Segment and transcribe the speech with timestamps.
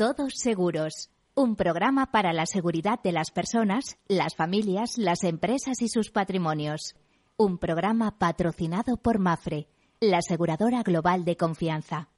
[0.00, 5.90] Todos Seguros, un programa para la seguridad de las personas, las familias, las empresas y
[5.90, 6.94] sus patrimonios.
[7.36, 9.68] Un programa patrocinado por Mafre,
[10.00, 12.08] la aseguradora global de confianza.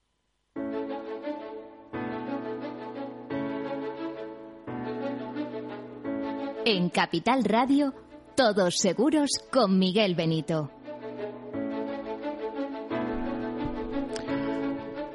[6.64, 7.94] En Capital Radio,
[8.36, 10.70] Todos Seguros con Miguel Benito.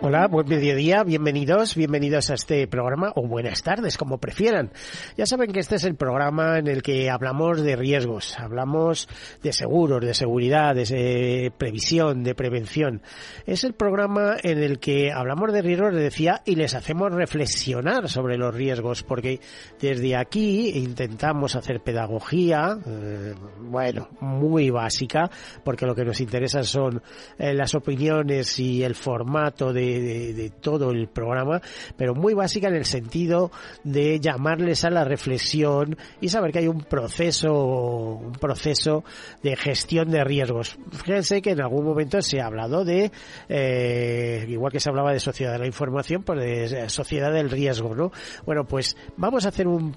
[0.10, 4.72] Hola, buen mediodía, bienvenidos, bienvenidos a este programa, o buenas tardes, como prefieran.
[5.18, 9.10] Ya saben que este es el programa en el que hablamos de riesgos, hablamos
[9.44, 13.02] de seguros, de seguridad, de previsión, de prevención.
[13.46, 18.08] Es el programa en el que hablamos de riesgos, les decía, y les hacemos reflexionar
[18.08, 19.42] sobre los riesgos, porque
[19.82, 25.30] desde aquí intentamos hacer pedagogía, eh, bueno, muy básica,
[25.66, 27.02] porque lo que nos interesa son
[27.38, 31.62] eh, las opiniones y el formato de de, todo el programa,
[31.96, 33.52] pero muy básica en el sentido
[33.84, 39.04] de llamarles a la reflexión y saber que hay un proceso, un proceso
[39.44, 40.78] de gestión de riesgos.
[40.92, 43.12] Fíjense que en algún momento se ha hablado de,
[43.50, 47.96] eh, igual que se hablaba de sociedad de la información, pues de sociedad del riesgo,
[47.96, 48.12] ¿no?
[48.46, 49.94] Bueno, pues vamos a hacer un,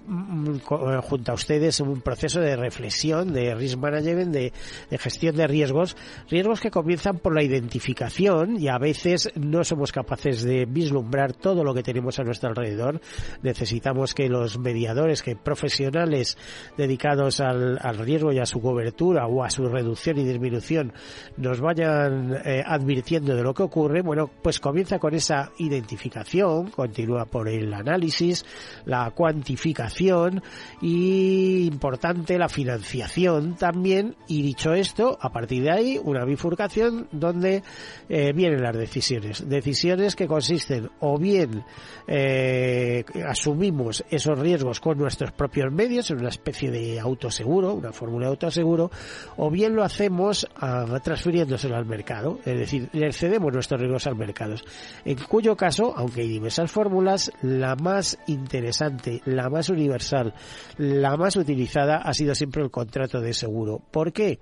[0.61, 4.53] junto a ustedes un proceso de reflexión, de risk management, de
[4.99, 5.97] gestión de riesgos,
[6.29, 11.65] riesgos que comienzan por la identificación y a veces no somos capaces de vislumbrar todo
[11.65, 13.01] lo que tenemos a nuestro alrededor.
[13.43, 16.37] Necesitamos que los mediadores, que profesionales
[16.77, 20.93] dedicados al, riesgo y a su cobertura o a su reducción y disminución
[21.37, 24.03] nos vayan eh, advirtiendo de lo que ocurre.
[24.03, 28.45] Bueno, pues comienza con esa identificación, continúa por el análisis,
[28.85, 30.43] la cuantificación
[30.81, 34.17] y importante la financiación también.
[34.29, 37.63] Y dicho esto, a partir de ahí, una bifurcación donde
[38.09, 39.49] eh, vienen las decisiones.
[39.49, 39.70] Decisiones
[40.17, 41.65] que consisten o bien
[42.07, 48.27] eh, asumimos esos riesgos con nuestros propios medios en una especie de autoseguro, una fórmula
[48.27, 48.91] de autoseguro,
[49.37, 54.17] o bien lo hacemos uh, transfiriéndoselo al mercado, es decir, le cedemos nuestros riesgos al
[54.17, 54.57] mercado.
[55.05, 60.35] En cuyo caso, aunque hay diversas fórmulas, la más interesante, la más universal,
[60.79, 63.81] la más utilizada ha sido siempre el contrato de seguro.
[63.91, 64.39] ¿Por qué?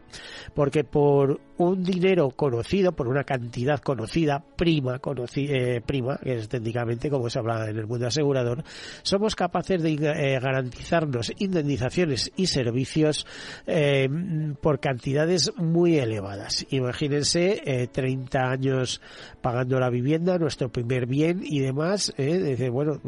[0.55, 6.49] Porque por un dinero conocido, por una cantidad conocida, prima, conocida, eh, prima, que es
[6.49, 8.63] técnicamente como se habla en el mundo asegurador,
[9.03, 13.27] somos capaces de eh, garantizarnos indemnizaciones y servicios
[13.67, 14.09] eh,
[14.61, 16.67] por cantidades muy elevadas.
[16.71, 19.01] Imagínense 30 años
[19.41, 22.13] pagando la vivienda, nuestro primer bien y demás.
[22.17, 23.01] dice, bueno,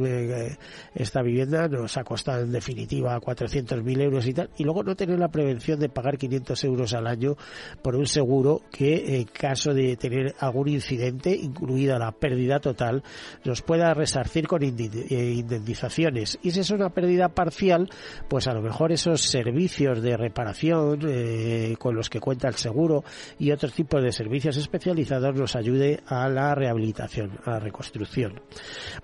[0.94, 5.19] esta vivienda nos ha costado en definitiva 400.000 euros y tal, y luego no tener
[5.19, 7.37] la prevención de pagar 500 euros al año
[7.82, 13.03] por un seguro que en caso de tener algún incidente, incluida la pérdida total
[13.44, 16.38] nos pueda resarcir con eh, indemnizaciones.
[16.43, 17.88] Y si es una pérdida parcial,
[18.28, 23.05] pues a lo mejor esos servicios de reparación eh, con los que cuenta el seguro
[23.39, 28.41] y otros tipos de servicios especializados nos ayude a la rehabilitación, a la reconstrucción.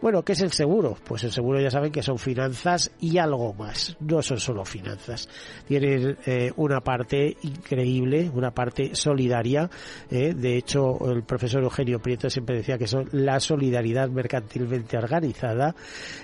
[0.00, 0.96] Bueno, ¿qué es el seguro?
[1.04, 3.96] Pues el seguro ya saben que son finanzas y algo más.
[4.00, 5.28] No son solo finanzas.
[5.68, 9.68] Tienen eh, una parte increíble, una parte solidaria.
[10.10, 15.74] de hecho, el profesor Eugenio Prieto siempre decía que la solidaridad mercantilmente organizada,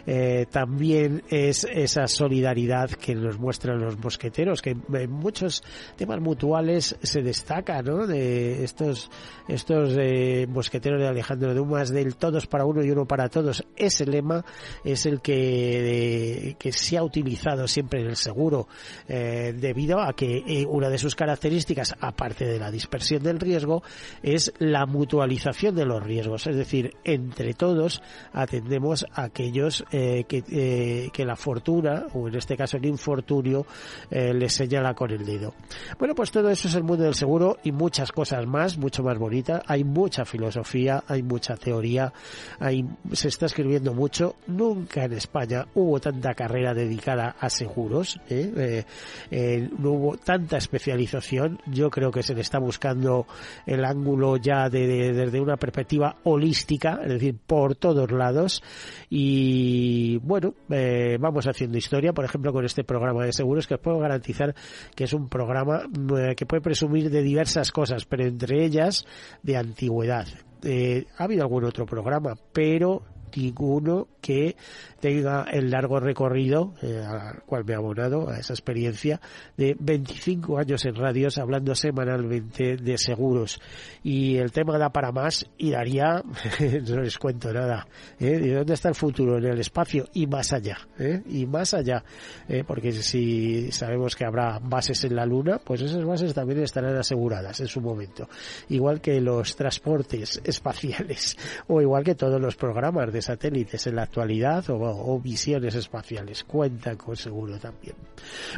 [0.07, 5.63] eh, también es esa solidaridad que nos muestran los mosqueteros, que en muchos
[5.97, 8.07] temas mutuales se destaca, ¿no?
[8.07, 9.11] De estos,
[9.49, 13.65] estos eh, mosqueteros de Alejandro Dumas, del todos para uno y uno para todos.
[13.77, 14.45] Ese lema
[14.85, 18.69] es el que, que se ha utilizado siempre en el seguro,
[19.09, 23.83] eh, debido a que una de sus características, aparte de la dispersión del riesgo,
[24.23, 26.47] es la mutualización de los riesgos.
[26.53, 28.03] Es decir, entre todos
[28.35, 33.65] atendemos a aquellos eh, que, eh, que, la fortuna, o en este caso el infortunio,
[34.11, 35.55] eh, les señala con el dedo.
[35.99, 39.17] Bueno, pues todo eso es el mundo del seguro y muchas cosas más, mucho más
[39.19, 39.63] bonitas.
[39.67, 42.13] Hay mucha filosofía, hay mucha teoría,
[42.61, 44.37] hay, se está escribiendo mucho.
[44.47, 51.61] Nunca en España hubo tanta carrera dedicada a seguros, no hubo tanta especialización.
[51.65, 53.27] Yo creo que se le está buscando
[53.65, 58.63] el ángulo ya desde una perspectiva holística es decir, por todos lados.
[59.09, 63.81] Y bueno, eh, vamos haciendo historia, por ejemplo, con este programa de seguros que os
[63.81, 64.55] puedo garantizar
[64.95, 65.83] que es un programa
[66.19, 69.05] eh, que puede presumir de diversas cosas, pero entre ellas
[69.43, 70.27] de antigüedad.
[70.63, 73.03] Eh, ha habido algún otro programa, pero
[73.37, 74.57] ninguno que
[75.03, 79.21] tenga el largo recorrido eh, al cual me ha abonado a esa experiencia
[79.57, 83.61] de 25 años en radios hablando semanalmente de seguros
[84.05, 86.23] y el tema da para más y daría
[86.89, 87.89] no les cuento nada
[88.21, 88.39] ¿eh?
[88.39, 89.39] ¿de dónde está el futuro?
[89.39, 91.21] en el espacio y más allá ¿eh?
[91.29, 92.05] y más allá
[92.49, 92.63] ¿eh?
[92.65, 97.59] porque si sabemos que habrá bases en la luna pues esas bases también estarán aseguradas
[97.59, 98.29] en su momento
[98.69, 104.05] igual que los transportes espaciales o igual que todos los programas de satélites en la
[104.05, 106.45] actualidad o o visiones espaciales.
[106.45, 107.95] Cuentan con seguro también.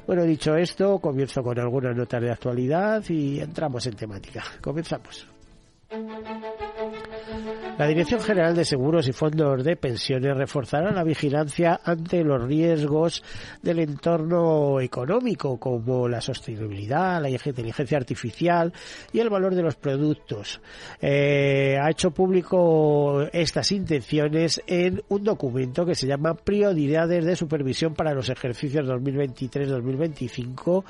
[0.06, 4.44] Bueno, dicho esto, comienzo con algunas notas de actualidad y entramos en temática.
[4.60, 5.26] Comenzamos.
[7.76, 13.24] La Dirección General de Seguros y Fondos de Pensiones reforzará la vigilancia ante los riesgos
[13.62, 18.72] del entorno económico, como la sostenibilidad, la inteligencia artificial
[19.12, 20.60] y el valor de los productos.
[21.00, 27.94] Eh, ha hecho público estas intenciones en un documento que se llama Prioridades de Supervisión
[27.94, 30.84] para los ejercicios 2023-2025,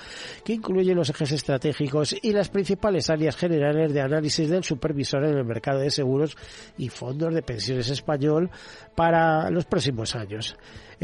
[0.44, 5.38] que incluye los ejes estratégicos y las principales áreas generales de análisis del supervisor en
[5.38, 6.36] el mercado de seguros
[6.76, 8.50] y fondos de pensiones español
[8.94, 10.56] para los próximos años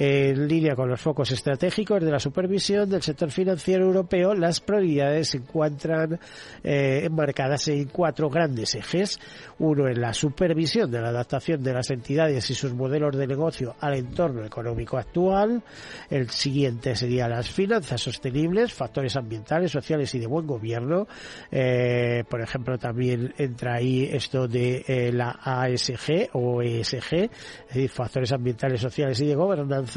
[0.03, 5.29] en línea con los focos estratégicos de la supervisión del sector financiero europeo, las prioridades
[5.29, 6.19] se encuentran
[6.65, 9.21] eh, enmarcadas en cuatro grandes ejes.
[9.59, 13.77] Uno en la supervisión de la adaptación de las entidades y sus modelos de negocio
[13.79, 15.63] al entorno económico actual.
[16.09, 21.09] El siguiente sería las finanzas sostenibles, factores ambientales, sociales y de buen gobierno.
[21.51, 27.31] Eh, por ejemplo, también entra ahí esto de eh, la ASG o ESG, es
[27.69, 29.90] decir, factores ambientales, sociales y de gobernanza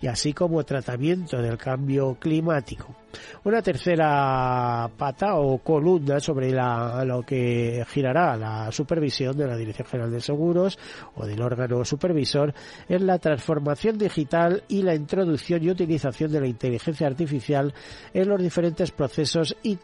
[0.00, 2.94] y así como tratamiento del cambio climático.
[3.44, 9.86] Una tercera pata o columna sobre la, lo que girará la supervisión de la Dirección
[9.86, 10.78] General de Seguros
[11.16, 12.54] o del órgano supervisor
[12.88, 17.74] es la transformación digital y la introducción y utilización de la inteligencia artificial
[18.14, 19.78] en los diferentes procesos y,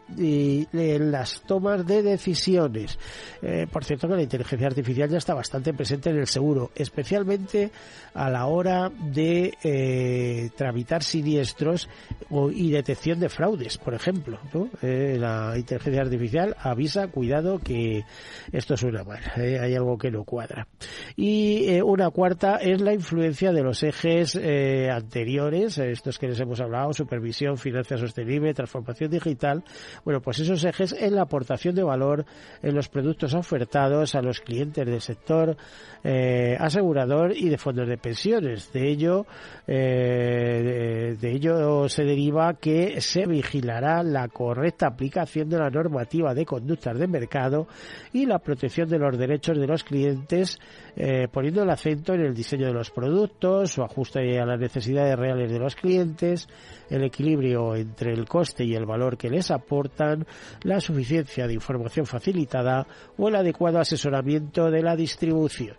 [0.71, 2.97] en las tomas de decisiones.
[3.41, 7.71] Eh, por cierto que la inteligencia artificial ya está bastante presente en el seguro, especialmente
[8.13, 11.89] a la hora de eh, tramitar siniestros
[12.53, 14.39] y detección de fraudes, por ejemplo.
[14.81, 18.03] Eh, la inteligencia artificial avisa, cuidado, que
[18.51, 20.67] esto suena mal, eh, hay algo que no cuadra.
[21.15, 26.59] Y eh, una cuarta es la influencia de los ejes anteriores, estos que les hemos
[26.59, 29.63] hablado, supervisión, financia sostenible, transformación digital.
[30.05, 32.25] Bueno, pues esos ejes en la aportación de valor
[32.61, 35.57] en los productos ofertados a los clientes del sector
[36.59, 38.71] asegurador y de fondos de pensiones.
[38.71, 39.25] De ello,
[39.67, 46.97] de ello se deriva que se vigilará la correcta aplicación de la normativa de conductas
[46.97, 47.67] de mercado
[48.13, 50.59] y la protección de los derechos de los clientes,
[50.95, 55.17] eh, poniendo el acento en el diseño de los productos, su ajuste a las necesidades
[55.17, 56.47] reales de los clientes,
[56.89, 60.25] el equilibrio entre el coste y el valor que les aportan,
[60.63, 62.85] la suficiencia de información facilitada
[63.17, 65.75] o el adecuado asesoramiento de la distribución.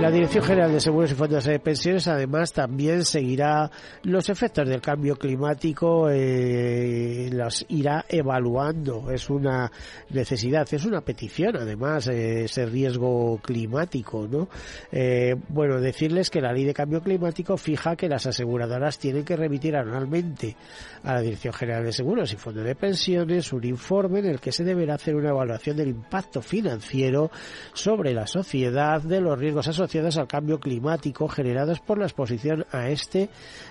[0.00, 3.68] La Dirección General de Seguros y Fondos de Pensiones además también seguirá
[4.04, 9.10] los efectos del cambio climático, eh, los irá evaluando.
[9.10, 9.72] Es una
[10.10, 14.48] necesidad, es una petición además eh, ese riesgo climático, ¿no?
[14.92, 19.36] Eh, bueno, decirles que la ley de cambio climático fija que las aseguradoras tienen que
[19.36, 20.54] remitir anualmente
[21.02, 24.52] a la Dirección General de Seguros y Fondos de Pensiones un informe en el que
[24.52, 27.32] se deberá hacer una evaluación del impacto financiero
[27.72, 32.66] sobre la sociedad de los riesgos asociados asociadas al cambio climático generados por la exposición
[32.72, 33.30] a este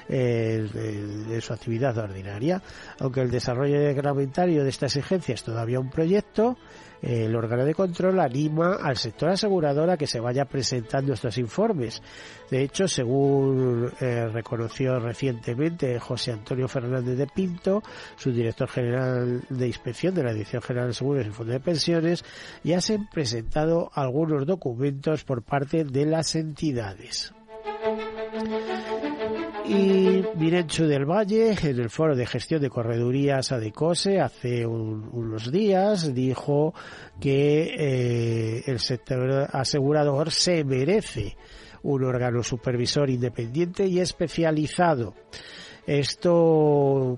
[0.09, 0.67] eh,
[1.27, 2.59] de, su actividad ordinaria.
[2.99, 6.57] Aunque el desarrollo reglamentario de esta exigencia es todavía un proyecto,
[7.01, 12.01] el órgano de control anima al sector asegurador a que se vaya presentando estos informes.
[12.49, 17.83] De hecho, según eh, reconoció recientemente José Antonio Fernández de Pinto,
[18.15, 22.23] su director general de inspección de la Dirección General de Seguros y Fondo de Pensiones,
[22.63, 27.33] ya se han presentado algunos documentos por parte de las entidades.
[29.69, 36.13] Y Mirenchu del Valle, en el foro de gestión de corredurías ADECOSE, hace unos días,
[36.13, 36.73] dijo
[37.19, 41.35] que eh, el sector asegurador se merece
[41.83, 45.15] un órgano supervisor independiente y especializado.
[45.85, 47.17] Esto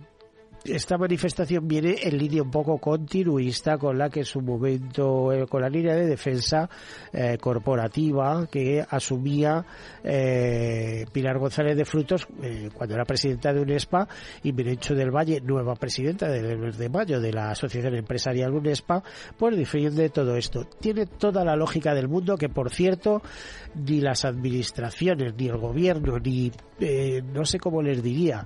[0.65, 5.45] esta manifestación viene en línea un poco continuista con la que en su momento, eh,
[5.47, 6.69] con la línea de defensa
[7.13, 9.65] eh, corporativa que asumía
[10.03, 12.27] eh, Pilar González de Frutos
[12.73, 14.07] cuando era presidenta de UNESPA
[14.43, 19.03] y Mirencho del Valle, nueva presidenta del de mayo de la Asociación Empresarial UNESPA,
[19.37, 20.65] pues defiende todo esto.
[20.79, 23.21] Tiene toda la lógica del mundo que, por cierto,
[23.75, 26.51] ni las administraciones, ni el gobierno, ni
[27.33, 28.45] no sé cómo les diría,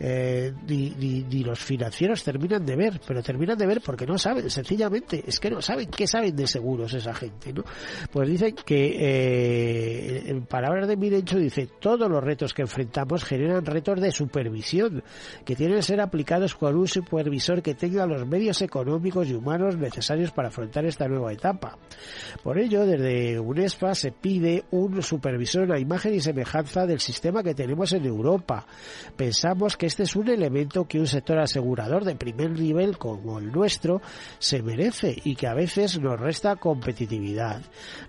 [0.00, 5.22] eh, ni, los financieros terminan de ver, pero terminan de ver porque no saben, sencillamente,
[5.26, 7.64] es que no saben qué saben de seguros esa gente, ¿no?
[8.10, 13.64] Pues dicen que, eh, en palabras de Mirencho, dice, todos los retos que enfrentamos generan
[13.64, 15.02] retos de supervisión,
[15.44, 19.76] que tienen que ser aplicados por un supervisor que tenga los medios económicos y humanos
[19.76, 21.78] necesarios para afrontar esta nueva etapa.
[22.42, 27.54] Por ello, desde UNESPA se pide un supervisor a imagen y semejanza del sistema que
[27.54, 28.66] tenemos en Europa.
[29.16, 33.52] Pensamos que este es un elemento que un sector asegurador de primer nivel como el
[33.52, 34.00] nuestro
[34.38, 37.60] se merece y que a veces nos resta competitividad.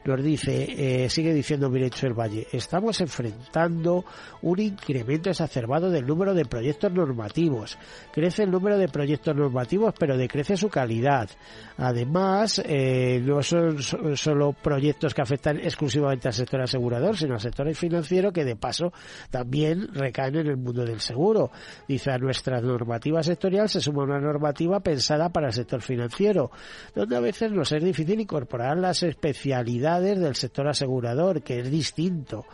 [0.05, 4.05] Nos dice, eh, sigue diciendo Mirecho el Valle, estamos enfrentando
[4.41, 7.77] un incremento exacerbado del número de proyectos normativos.
[8.11, 11.29] Crece el número de proyectos normativos, pero decrece su calidad.
[11.77, 17.65] Además, eh, no son solo proyectos que afectan exclusivamente al sector asegurador, sino al sector
[17.73, 18.93] financiero que de paso
[19.29, 21.51] también recaen en el mundo del seguro.
[21.87, 26.51] Dice, a nuestra normativa sectorial se suma una normativa pensada para el sector financiero,
[26.93, 32.45] donde a veces nos es difícil incorporar las especialidades del sector asegurador, que es distinto.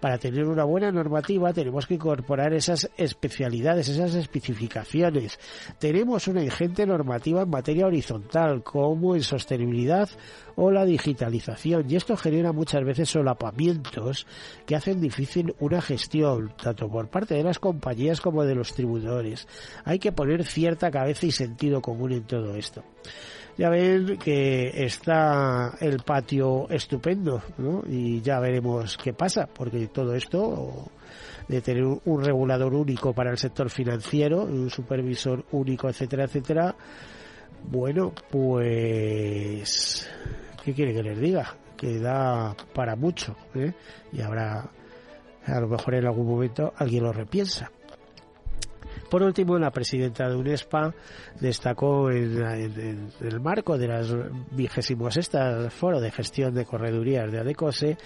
[0.00, 5.38] Para tener una buena normativa tenemos que incorporar esas especialidades, esas especificaciones.
[5.78, 10.08] Tenemos una ingente normativa en materia horizontal, como en sostenibilidad
[10.56, 14.26] o la digitalización y esto genera muchas veces solapamientos
[14.66, 19.46] que hacen difícil una gestión tanto por parte de las compañías como de los distribuidores.
[19.84, 22.84] Hay que poner cierta cabeza y sentido común en todo esto.
[23.58, 27.42] Ya ven que está el patio estupendo,
[27.88, 30.90] Y ya veremos qué pasa, porque todo esto
[31.48, 36.76] de tener un regulador único para el sector financiero, un supervisor único, etcétera, etcétera,
[37.64, 40.08] bueno, pues,
[40.64, 41.56] ¿qué quiere que les diga?
[41.76, 43.72] Que da para mucho, ¿eh?
[44.12, 44.70] Y habrá,
[45.44, 47.70] a lo mejor en algún momento alguien lo repiensa.
[49.10, 50.94] Por último, la presidenta de UNESPA
[51.40, 54.14] destacó en, el marco de las
[54.52, 57.98] vigésimos estas foro de gestión de corredurías de ADECOSE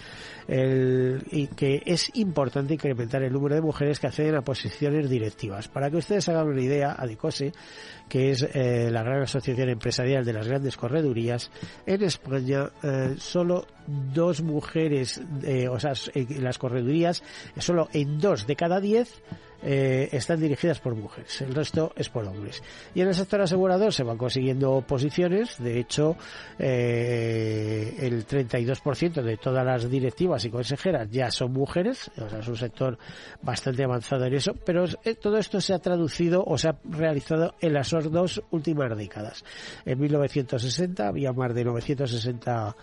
[0.48, 5.68] y que es importante incrementar el número de mujeres que acceden a posiciones directivas.
[5.68, 7.52] Para que ustedes hagan una idea, ADECOSE,
[8.08, 11.50] que es eh, la gran asociación empresarial de las grandes corredurías,
[11.86, 17.22] en España eh, solo dos mujeres, eh, o sea, en las corredurías,
[17.58, 19.22] solo en dos de cada diez
[19.66, 22.62] eh, están dirigidas por mujeres, el resto es por hombres.
[22.94, 26.18] Y en el sector asegurador se van consiguiendo posiciones, de hecho,
[26.58, 32.48] eh, el 32% de todas las directivas y consejeras ya son mujeres, o sea, es
[32.48, 32.98] un sector
[33.40, 37.54] bastante avanzado en eso, pero eh, todo esto se ha traducido o se ha realizado
[37.62, 39.44] en las dos últimas décadas.
[39.86, 42.76] En 1960 había más de 960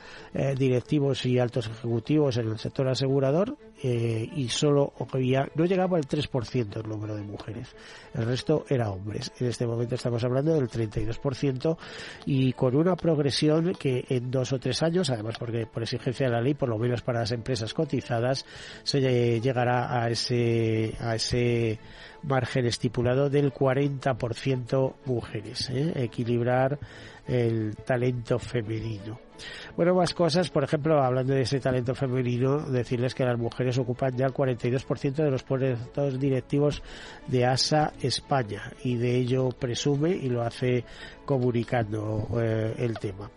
[0.91, 6.89] y altos ejecutivos en el sector asegurador y solo había, no llegaba al 3% el
[6.89, 7.75] número de mujeres.
[8.13, 9.31] El resto era hombres.
[9.39, 11.77] En este momento estamos hablando del 32%
[12.25, 16.33] y con una progresión que en dos o tres años, además porque por exigencia de
[16.33, 18.45] la ley, por lo menos para las empresas cotizadas,
[18.83, 21.79] se llegará a ese, a ese
[22.23, 25.69] margen estipulado del 40% mujeres.
[25.69, 25.93] ¿eh?
[25.95, 26.79] Equilibrar
[27.27, 29.30] el talento femenino.
[29.75, 34.15] Bueno, más cosas, por ejemplo, hablando de ese talento femenino, decirles que las mujeres ocupan
[34.15, 36.81] ya el 42% de los puestos directivos
[37.27, 40.83] de ASA España y de ello presume y lo hace
[41.25, 43.29] comunicando eh, el tema.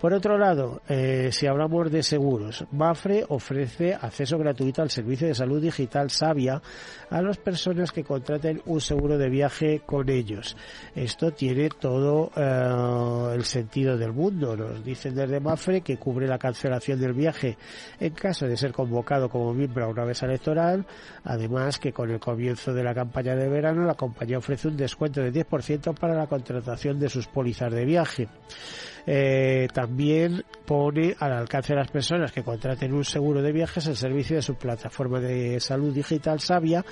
[0.00, 5.34] Por otro lado, eh, si hablamos de seguros, Mafre ofrece acceso gratuito al servicio de
[5.34, 6.60] salud digital Sabia
[7.10, 10.56] a las personas que contraten un seguro de viaje con ellos.
[10.94, 14.56] Esto tiene todo eh, el sentido del mundo.
[14.56, 17.56] Nos dicen desde Mafre que cubre la cancelación del viaje
[17.98, 20.86] en caso de ser convocado como miembro a una mesa electoral.
[21.24, 25.20] Además que con el comienzo de la campaña de verano la compañía ofrece un descuento
[25.20, 28.28] de 10% para la contratación de sus pólizas de viaje.
[29.06, 33.96] Eh, también pone al alcance de las personas que contraten un seguro de viajes el
[33.96, 36.84] servicio de su plataforma de salud digital Sabia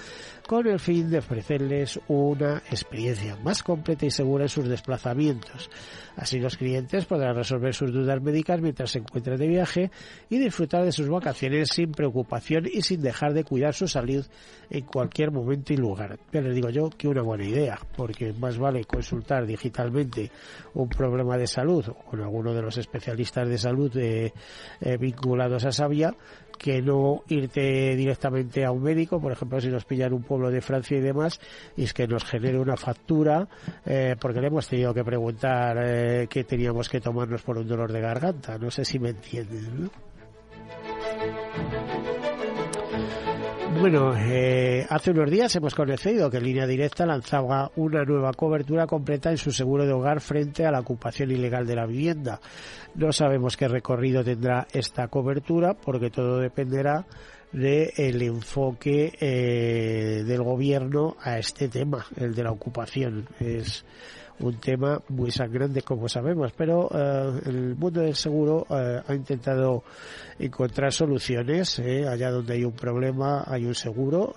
[0.47, 5.71] con el fin de ofrecerles una experiencia más completa y segura en sus desplazamientos.
[6.17, 9.91] Así los clientes podrán resolver sus dudas médicas mientras se encuentran de viaje
[10.29, 14.27] y disfrutar de sus vacaciones sin preocupación y sin dejar de cuidar su salud
[14.71, 16.19] en cualquier momento y lugar.
[16.33, 20.33] Ya les digo yo que una buena idea, porque más vale consultar digitalmente
[20.75, 24.33] un problema de salud con alguno de los especialistas de salud eh,
[24.81, 26.15] eh, vinculados a Sabia
[26.59, 30.61] que no irte directamente a un médico, por ejemplo, si nos pillan un pueblo de
[30.61, 31.41] Francia y demás,
[31.77, 33.49] y es que nos genere una factura,
[33.87, 37.93] eh, porque le hemos tenido que preguntar eh, qué teníamos que tomarnos por un dolor
[37.93, 38.59] de garganta.
[38.59, 39.91] No sé si me entienden.
[43.79, 49.31] Bueno, eh, hace unos días hemos conocido que Línea Directa lanzaba una nueva cobertura completa
[49.31, 52.41] en su seguro de hogar frente a la ocupación ilegal de la vivienda.
[52.97, 57.07] No sabemos qué recorrido tendrá esta cobertura porque todo dependerá
[57.53, 63.29] del enfoque eh, del gobierno a este tema, el de la ocupación.
[63.39, 63.85] Es
[64.41, 69.83] un tema muy sangrante como sabemos, pero eh, el mundo del seguro eh, ha intentado
[70.39, 71.79] encontrar soluciones.
[71.79, 74.33] Eh, allá donde hay un problema hay un seguro,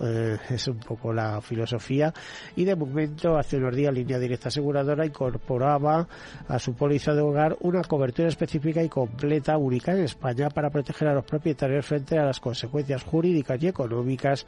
[0.50, 2.12] es un poco la filosofía.
[2.56, 6.08] Y de momento, hace unos días, Línea Directa Aseguradora incorporaba
[6.48, 11.08] a su póliza de hogar una cobertura específica y completa, única en España, para proteger
[11.08, 14.46] a los propietarios frente a las consecuencias jurídicas y económicas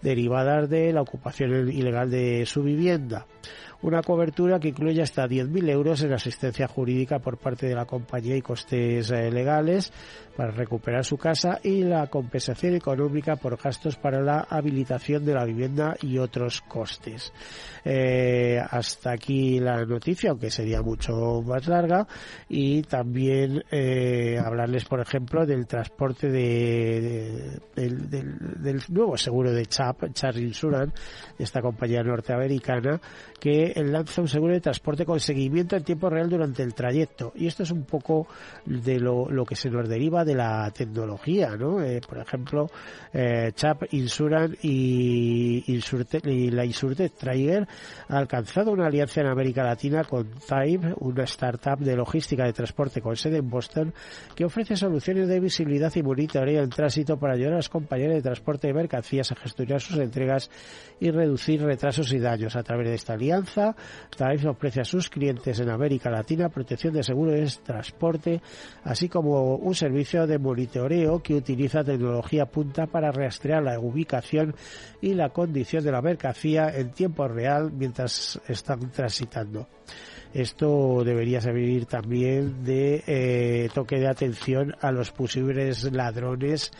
[0.00, 3.26] derivadas de la ocupación ilegal de su vivienda
[3.84, 8.34] una cobertura que incluye hasta 10.000 euros en asistencia jurídica por parte de la compañía
[8.34, 9.92] y costes eh, legales
[10.36, 15.44] para recuperar su casa y la compensación económica por gastos para la habilitación de la
[15.44, 17.32] vivienda y otros costes.
[17.84, 22.06] Eh, hasta aquí la noticia, aunque sería mucho más larga,
[22.48, 30.42] y también eh, hablarles, por ejemplo, del transporte de, del, nuevo seguro de CHAP, Charles
[30.42, 30.94] Insurance,
[31.38, 33.00] de esta compañía norteamericana,
[33.38, 37.32] que lanza un seguro de transporte con seguimiento en tiempo real durante el trayecto.
[37.34, 38.26] Y esto es un poco
[38.64, 41.82] de lo que se nos deriva de la tecnología, ¿no?
[41.82, 42.70] Eh, por ejemplo,
[43.12, 47.66] eh, CHAP Insurance y, y la Insurtech Trailer
[48.08, 53.00] ha alcanzado una alianza en América Latina con Time, una startup de logística de transporte
[53.00, 53.92] con sede en Boston,
[54.34, 58.22] que ofrece soluciones de visibilidad y monitoreo en tránsito para ayudar a las compañías de
[58.22, 60.50] transporte de mercancías a gestionar sus entregas
[61.00, 62.56] y reducir retrasos y daños.
[62.56, 63.74] A través de esta alianza,
[64.16, 68.40] Time ofrece a sus clientes en América Latina protección de seguro de transporte,
[68.84, 74.54] así como un servicio de monitoreo que utiliza tecnología punta para rastrear la ubicación
[75.00, 79.66] y la condición de la mercancía en tiempo real mientras están transitando.
[80.34, 86.72] Esto debería servir también de eh, toque de atención a los posibles ladrones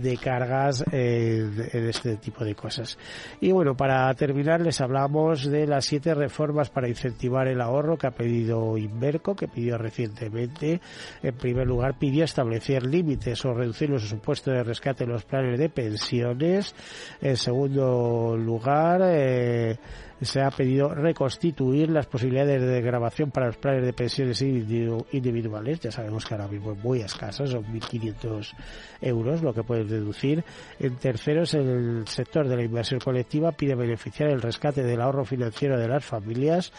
[0.00, 2.96] de cargas en, este tipo de cosas.
[3.38, 8.06] Y bueno, para terminar les hablamos de las siete reformas para incentivar el ahorro que
[8.06, 10.80] ha pedido Inverco, que pidió recientemente.
[11.22, 15.58] En primer lugar, pidió establecer límites o reducir los supuestos de rescate en los planes
[15.58, 16.74] de pensiones.
[17.20, 19.76] En segundo lugar, eh,
[20.22, 25.80] se ha pedido reconstituir las posibilidades de grabación para los planes de pensiones individuales.
[25.80, 28.52] Ya sabemos que ahora mismo es muy escasas, son 1.500
[29.00, 30.44] euros lo que pueden deducir.
[30.78, 35.78] En terceros, el sector de la inversión colectiva pide beneficiar el rescate del ahorro financiero
[35.78, 36.72] de las familias,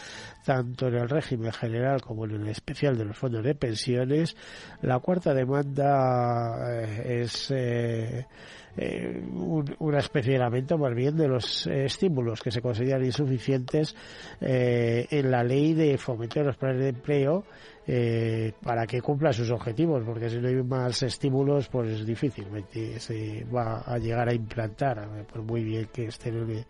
[0.44, 4.36] tanto en el régimen general como en el especial de los fondos de pensiones.
[4.82, 7.50] La cuarta demanda eh, es.
[7.50, 8.26] Eh,
[8.76, 9.22] eh,
[9.78, 13.94] una especie de lamento más bien de los eh, estímulos que se consideran insuficientes
[14.40, 17.44] eh, en la ley de fomento de los planes de empleo
[18.62, 23.80] para que cumpla sus objetivos, porque si no hay más estímulos, pues difícilmente se va
[23.80, 26.64] a llegar a implantar, por muy bien que estén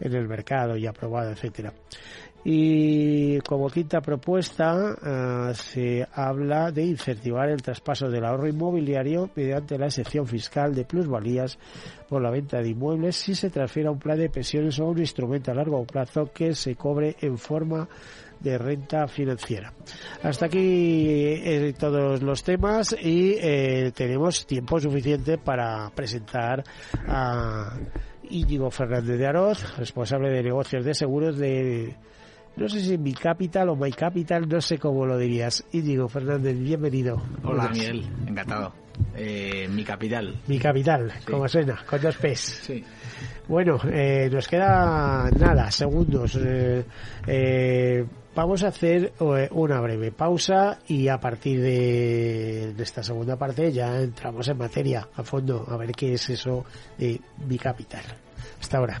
[0.00, 1.72] en el mercado y aprobado, etcétera.
[2.44, 9.76] Y como quinta propuesta eh, se habla de incentivar el traspaso del ahorro inmobiliario mediante
[9.76, 11.58] la excepción fiscal de plusvalías
[12.08, 14.90] por la venta de inmuebles si se transfiere a un plan de pensiones o a
[14.90, 17.88] un instrumento a largo plazo que se cobre en forma
[18.40, 19.72] de renta financiera.
[20.22, 26.62] Hasta aquí eh, todos los temas y eh, tenemos tiempo suficiente para presentar
[27.08, 27.76] a
[28.30, 31.96] Íñigo Fernández de Aroz, responsable de negocios de seguros de
[32.58, 35.64] no sé si mi capital o my capital, no sé cómo lo dirías.
[35.72, 37.22] Íñigo Fernández, bienvenido.
[37.44, 38.72] Hola, Miguel, encantado.
[39.14, 40.34] Eh, mi capital.
[40.48, 42.62] Mi capital, como suena, con dos P's.
[42.64, 42.84] Sí.
[43.46, 46.36] Bueno, eh, nos queda nada, segundos.
[47.26, 53.36] Eh, vamos a hacer eh, una breve pausa y a partir de, de esta segunda
[53.36, 56.64] parte ya entramos en materia a fondo a ver qué es eso
[56.98, 58.02] de Bicapital.
[58.60, 59.00] Hasta ahora.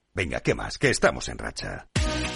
[0.13, 0.77] Venga, ¿qué más?
[0.77, 1.87] Que estamos en racha.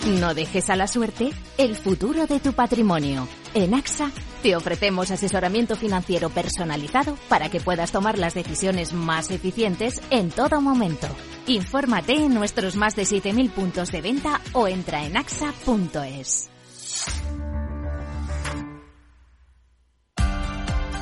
[0.05, 3.27] No dejes a la suerte el futuro de tu patrimonio.
[3.53, 4.11] En AXA
[4.43, 10.61] te ofrecemos asesoramiento financiero personalizado para que puedas tomar las decisiones más eficientes en todo
[10.61, 11.07] momento.
[11.47, 16.49] Infórmate en nuestros más de 7.000 puntos de venta o entra en axa.es.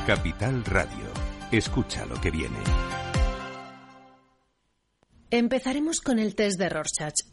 [0.08, 1.14] Capital Radio.
[1.52, 3.03] Escucha lo que viene.
[5.36, 7.33] Empezaremos con el test de Rorschach.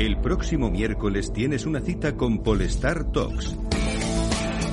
[0.00, 3.54] El próximo miércoles tienes una cita con Polestar Talks.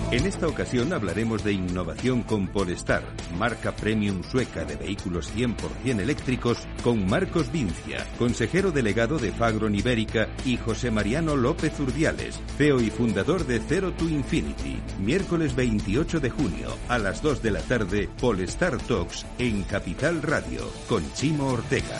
[0.10, 3.04] En esta ocasión hablaremos de innovación con Polestar,
[3.38, 10.30] marca premium sueca de vehículos 100% eléctricos, con Marcos Vincia, consejero delegado de Fagron Ibérica,
[10.46, 14.80] y José Mariano López Urdiales, CEO y fundador de Zero to Infinity.
[14.98, 20.62] Miércoles 28 de junio, a las 2 de la tarde, Polestar Talks en Capital Radio,
[20.88, 22.00] con Chimo Ortega.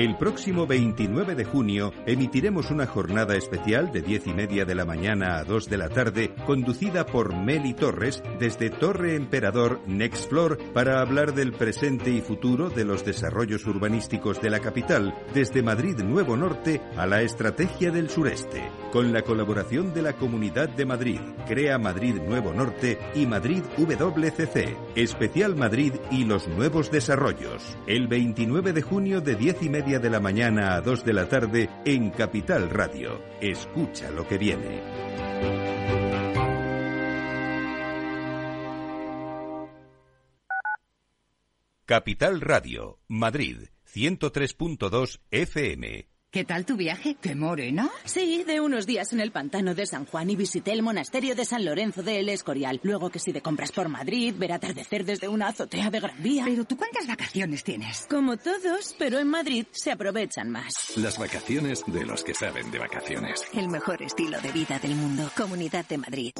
[0.00, 4.86] El próximo 29 de junio emitiremos una jornada especial de 10 y media de la
[4.86, 10.56] mañana a 2 de la tarde, conducida por Meli Torres desde Torre Emperador Next Floor
[10.72, 15.98] para hablar del presente y futuro de los desarrollos urbanísticos de la capital, desde Madrid
[15.98, 21.20] Nuevo Norte a la estrategia del sureste, con la colaboración de la Comunidad de Madrid,
[21.46, 27.76] Crea Madrid Nuevo Norte y Madrid WCC, Especial Madrid y los nuevos desarrollos.
[27.86, 31.28] El 29 de junio de 10 y media de la mañana a 2 de la
[31.28, 33.20] tarde en Capital Radio.
[33.40, 34.80] Escucha lo que viene.
[41.84, 46.09] Capital Radio, Madrid, 103.2 FM.
[46.32, 47.16] ¿Qué tal tu viaje?
[47.20, 47.90] ¿Qué morena?
[48.04, 51.44] Sí, de unos días en el pantano de San Juan y visité el monasterio de
[51.44, 52.78] San Lorenzo de El Escorial.
[52.84, 56.44] Luego que si de compras por Madrid, ver atardecer desde una azotea de Gran Vía.
[56.46, 58.06] Pero tú cuántas vacaciones tienes?
[58.08, 60.96] Como todos, pero en Madrid se aprovechan más.
[60.96, 63.42] Las vacaciones de los que saben de vacaciones.
[63.52, 65.28] El mejor estilo de vida del mundo.
[65.36, 66.32] Comunidad de Madrid.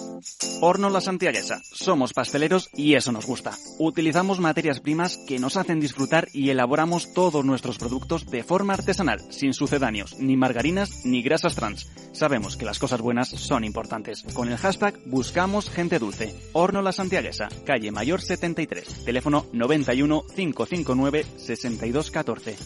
[0.60, 1.60] Horno La Santiaguesa.
[1.64, 3.56] Somos pasteleros y eso nos gusta.
[3.80, 9.20] Utilizamos materias primas que nos hacen disfrutar y elaboramos todos nuestros productos de forma artesanal,
[9.32, 9.79] sin suceder
[10.18, 11.88] ni margarinas, ni grasas trans.
[12.12, 14.24] Sabemos que las cosas buenas son importantes.
[14.34, 16.34] Con el hashtag buscamos gente dulce.
[16.52, 22.56] Horno La Santiaguesa, calle Mayor 73, teléfono 91 559 6214,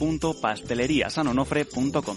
[0.00, 2.16] www.pasteleriasanonofre.com.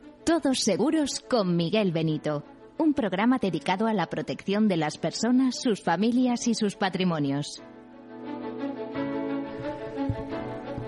[0.25, 2.43] todos seguros con Miguel Benito,
[2.77, 7.61] un programa dedicado a la protección de las personas, sus familias y sus patrimonios.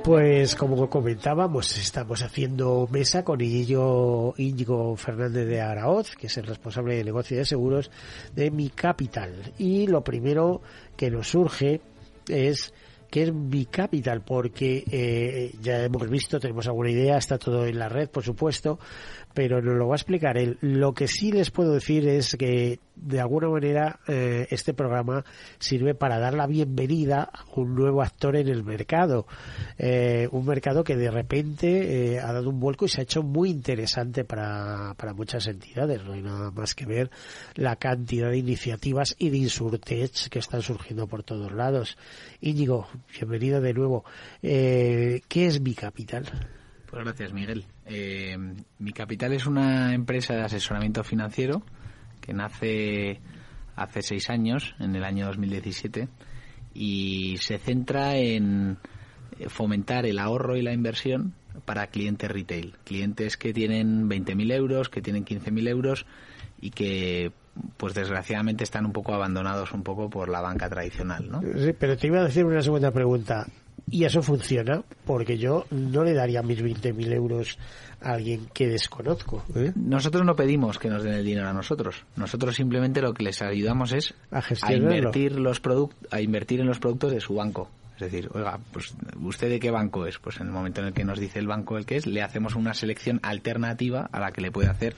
[0.03, 6.45] Pues como comentábamos, estamos haciendo mesa con Íñigo, Íñigo Fernández de Araoz, que es el
[6.45, 7.89] responsable de negocio de seguros
[8.35, 9.53] de Mi Capital.
[9.57, 10.61] Y lo primero
[10.97, 11.81] que nos surge
[12.27, 12.73] es
[13.13, 17.87] que es Bicapital, porque eh, ya hemos visto, tenemos alguna idea, está todo en la
[17.87, 18.79] red, por supuesto,
[19.33, 20.57] pero lo va a explicar él.
[20.61, 25.25] Lo que sí les puedo decir es que, de alguna manera, eh, este programa
[25.59, 29.25] sirve para dar la bienvenida a un nuevo actor en el mercado.
[29.77, 33.49] Eh, un mercado que de repente ha dado un vuelco y se ha hecho muy
[33.49, 36.03] interesante para, para muchas entidades.
[36.03, 37.09] No hay nada más que ver
[37.55, 41.97] la cantidad de iniciativas y de insurtech que están surgiendo por todos lados.
[42.41, 42.87] Íñigo,
[43.19, 44.03] bienvenido de nuevo.
[44.41, 46.25] Eh, ¿Qué es Mi Capital?
[46.93, 47.65] Pues gracias, Miguel.
[47.87, 48.37] Eh,
[48.77, 51.63] Mi Capital es una empresa de asesoramiento financiero
[52.21, 53.19] que nace
[53.75, 56.07] hace seis años, en el año 2017,
[56.75, 58.77] y se centra en
[59.47, 61.33] fomentar el ahorro y la inversión
[61.65, 62.75] para clientes retail.
[62.83, 66.05] Clientes que tienen 20.000 euros, que tienen 15.000 euros
[66.61, 67.31] y que
[67.77, 71.41] pues desgraciadamente están un poco abandonados un poco por la banca tradicional, ¿no?
[71.41, 73.47] Sí, pero te iba a decir una segunda pregunta.
[73.89, 74.83] ¿Y eso funciona?
[75.05, 77.57] Porque yo no le daría mis 20.000 euros
[78.01, 79.43] a alguien que desconozco.
[79.55, 79.71] ¿eh?
[79.75, 82.05] Nosotros no pedimos que nos den el dinero a nosotros.
[82.15, 85.61] Nosotros simplemente lo que les ayudamos es a, invertir los
[86.11, 87.69] a invertir en los productos de su banco.
[87.95, 90.17] Es decir, oiga, pues ¿usted de qué banco es?
[90.17, 92.23] Pues en el momento en el que nos dice el banco el que es, le
[92.23, 94.95] hacemos una selección alternativa a la que le puede hacer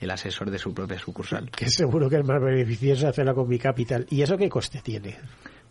[0.00, 1.48] el asesor de su propia sucursal.
[1.50, 4.06] Que seguro que es más beneficioso hacerla con mi capital.
[4.10, 5.16] ¿Y eso qué coste tiene?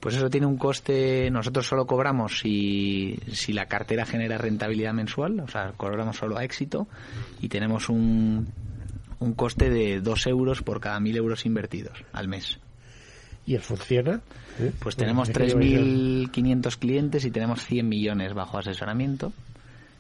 [0.01, 5.39] Pues eso tiene un coste, nosotros solo cobramos si, si la cartera genera rentabilidad mensual,
[5.39, 6.87] o sea, cobramos solo a éxito
[7.39, 8.47] y tenemos un,
[9.19, 12.59] un coste de 2 euros por cada 1.000 euros invertidos al mes.
[13.45, 14.21] ¿Y él funciona?
[14.79, 19.31] Pues tenemos 3.500 clientes y tenemos 100 millones bajo asesoramiento.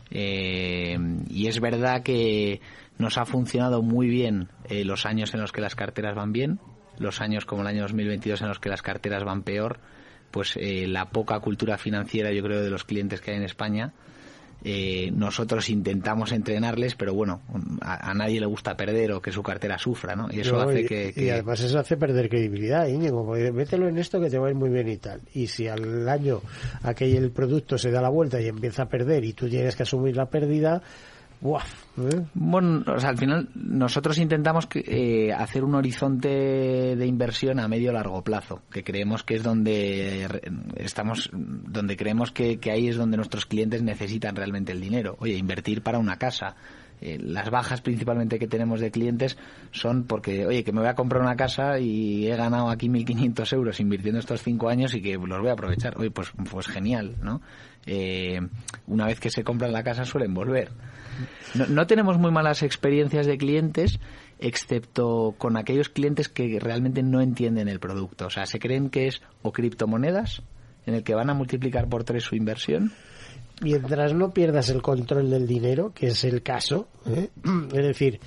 [0.09, 0.97] Eh,
[1.29, 2.59] y es verdad que
[2.97, 6.59] nos ha funcionado muy bien eh, los años en los que las carteras van bien,
[6.99, 9.79] los años como el año 2022 en los que las carteras van peor,
[10.31, 13.93] pues eh, la poca cultura financiera, yo creo, de los clientes que hay en España.
[14.63, 17.41] Eh, nosotros intentamos entrenarles, pero bueno,
[17.81, 20.27] a, nadie le gusta perder o que su cartera sufra, ¿no?
[20.31, 24.29] Y eso hace que, Y además eso hace perder credibilidad, Íñigo, mételo en esto que
[24.29, 25.21] te va a ir muy bien y tal.
[25.33, 26.41] Y si al año
[26.83, 29.81] aquel el producto se da la vuelta y empieza a perder y tú tienes que
[29.81, 30.83] asumir la pérdida,
[31.97, 32.25] ¿eh?
[32.35, 36.29] Bueno, o sea, al final nosotros intentamos eh, hacer un horizonte
[36.95, 40.27] de inversión a medio largo plazo, que creemos que es donde
[40.75, 45.15] estamos, donde creemos que, ahí es donde nuestros clientes necesitan realmente el dinero.
[45.19, 46.55] Oye, invertir para una casa,
[47.01, 49.37] eh, las bajas principalmente que tenemos de clientes
[49.71, 53.53] son porque, oye, que me voy a comprar una casa y he ganado aquí 1.500
[53.53, 55.97] euros invirtiendo estos cinco años y que los voy a aprovechar.
[55.97, 57.41] Oye, pues, pues genial, ¿no?
[58.85, 60.69] una vez que se compran la casa suelen volver.
[61.69, 63.99] No, tenemos muy malas experiencias de clientes,
[64.39, 68.27] excepto con aquellos clientes que realmente no entienden el producto.
[68.27, 70.43] O sea, se creen que es o criptomonedas,
[70.85, 72.91] en el que van a multiplicar por tres su inversión.
[73.61, 77.29] Mientras no pierdas el control del dinero, que es el caso, ¿eh?
[77.73, 78.19] es decir,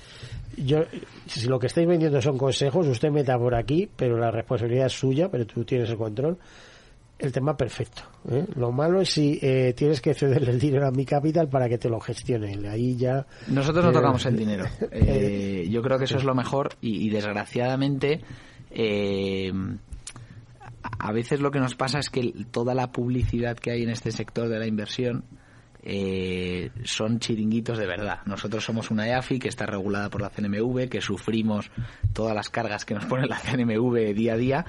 [0.57, 0.79] yo,
[1.27, 4.93] si lo que estáis vendiendo son consejos, usted meta por aquí, pero la responsabilidad es
[4.93, 6.37] suya, pero tú tienes el control
[7.17, 8.03] el tema perfecto.
[8.29, 8.45] ¿eh?
[8.55, 11.77] Lo malo es si eh, tienes que cederle el dinero a mi capital para que
[11.77, 12.67] te lo gestione.
[12.67, 13.25] Ahí ya.
[13.47, 14.65] Nosotros no tocamos el dinero.
[14.91, 18.21] Eh, yo creo que eso es lo mejor y, y desgraciadamente.
[20.99, 24.11] A veces lo que nos pasa es que toda la publicidad que hay en este
[24.11, 25.25] sector de la inversión
[26.83, 28.21] son chiringuitos de verdad.
[28.25, 31.69] Nosotros somos una EAFI que está regulada por la CNMV, que sufrimos
[32.11, 34.65] todas las cargas que nos pone la CNMV día a día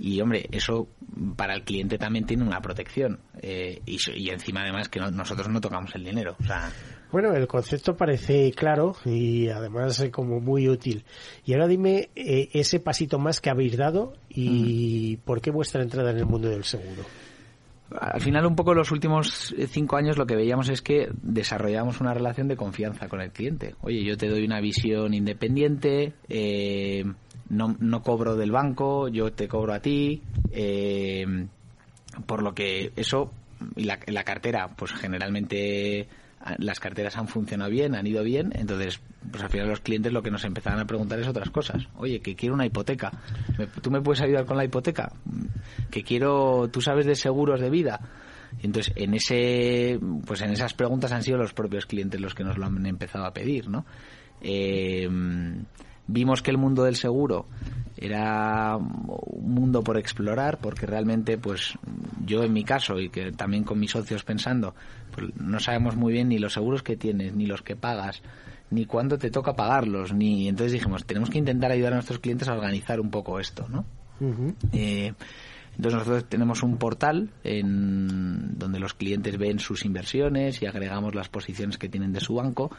[0.00, 0.88] y hombre, eso
[1.36, 3.20] para el cliente también tiene una protección.
[3.42, 6.36] Eh, y, encima además que nosotros no tocamos el dinero.
[6.40, 6.70] O sea,
[7.12, 11.04] bueno, el concepto parece claro y además como muy útil.
[11.44, 15.24] Y ahora dime eh, ese pasito más que habéis dado y mm.
[15.24, 17.02] por qué vuestra entrada en el mundo del seguro.
[17.98, 22.14] Al final, un poco los últimos cinco años lo que veíamos es que desarrollamos una
[22.14, 23.74] relación de confianza con el cliente.
[23.80, 27.04] Oye, yo te doy una visión independiente, eh,
[27.48, 31.26] no, no cobro del banco, yo te cobro a ti, eh,
[32.26, 33.32] por lo que eso
[33.74, 36.08] y la, la cartera, pues generalmente
[36.58, 39.00] las carteras han funcionado bien, han ido bien, entonces
[39.30, 41.86] pues al final los clientes lo que nos empezaban a preguntar es otras cosas.
[41.96, 43.12] Oye, que quiero una hipoteca.
[43.82, 45.12] ¿Tú me puedes ayudar con la hipoteca?
[45.90, 48.00] Que quiero, tú sabes de seguros de vida.
[48.62, 52.58] Entonces, en ese, pues en esas preguntas han sido los propios clientes los que nos
[52.58, 53.84] lo han empezado a pedir, ¿no?
[54.40, 55.08] Eh,
[56.12, 57.46] vimos que el mundo del seguro
[57.96, 61.74] era un mundo por explorar porque realmente pues
[62.24, 64.74] yo en mi caso y que también con mis socios pensando
[65.14, 68.22] pues no sabemos muy bien ni los seguros que tienes ni los que pagas
[68.70, 72.48] ni cuándo te toca pagarlos ni entonces dijimos tenemos que intentar ayudar a nuestros clientes
[72.48, 73.84] a organizar un poco esto no
[74.72, 75.12] eh,
[75.80, 81.30] entonces nosotros tenemos un portal en donde los clientes ven sus inversiones y agregamos las
[81.30, 82.70] posiciones que tienen de su banco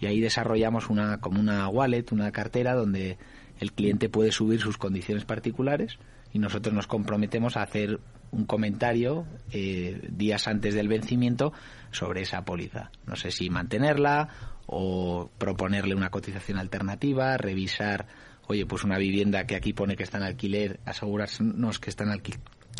[0.00, 3.18] y ahí desarrollamos una como una wallet, una cartera donde
[3.60, 5.98] el cliente puede subir sus condiciones particulares
[6.32, 11.52] y nosotros nos comprometemos a hacer un comentario eh, días antes del vencimiento
[11.90, 12.90] sobre esa póliza.
[13.06, 14.30] No sé si mantenerla
[14.64, 18.06] o proponerle una cotización alternativa, revisar,
[18.46, 22.22] oye, pues una vivienda que aquí pone que está en alquiler, asegurarnos que está en,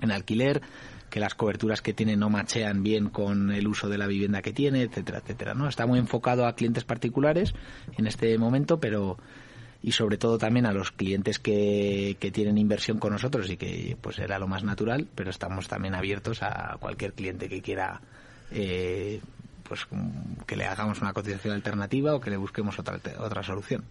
[0.03, 0.63] en alquiler,
[1.11, 4.53] que las coberturas que tiene no machean bien con el uso de la vivienda que
[4.53, 5.69] tiene, etcétera, etcétera, ¿no?
[5.69, 7.55] Está muy enfocado a clientes particulares
[7.97, 9.19] en este momento, pero
[9.83, 13.97] y sobre todo también a los clientes que, que tienen inversión con nosotros y que
[14.01, 18.01] pues era lo más natural, pero estamos también abiertos a cualquier cliente que quiera
[18.51, 19.21] eh,
[19.63, 19.87] pues
[20.47, 23.85] que le hagamos una cotización alternativa o que le busquemos otra otra solución.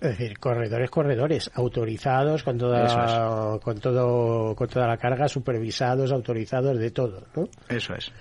[0.00, 6.78] Es decir, corredores, corredores, autorizados con toda, con todo, con toda la carga, supervisados, autorizados,
[6.78, 7.48] de todo, ¿no?
[7.68, 8.12] Eso es.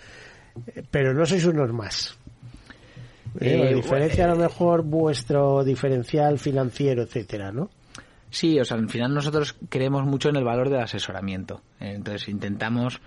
[0.89, 2.17] Pero no sois unos más.
[3.39, 3.69] ¿Eh?
[3.69, 7.69] eh diferencia a lo mejor vuestro diferencial financiero, etcétera, ¿no?
[8.31, 11.61] Sí, o sea, al final nosotros creemos mucho en el valor del asesoramiento.
[11.79, 12.99] Entonces intentamos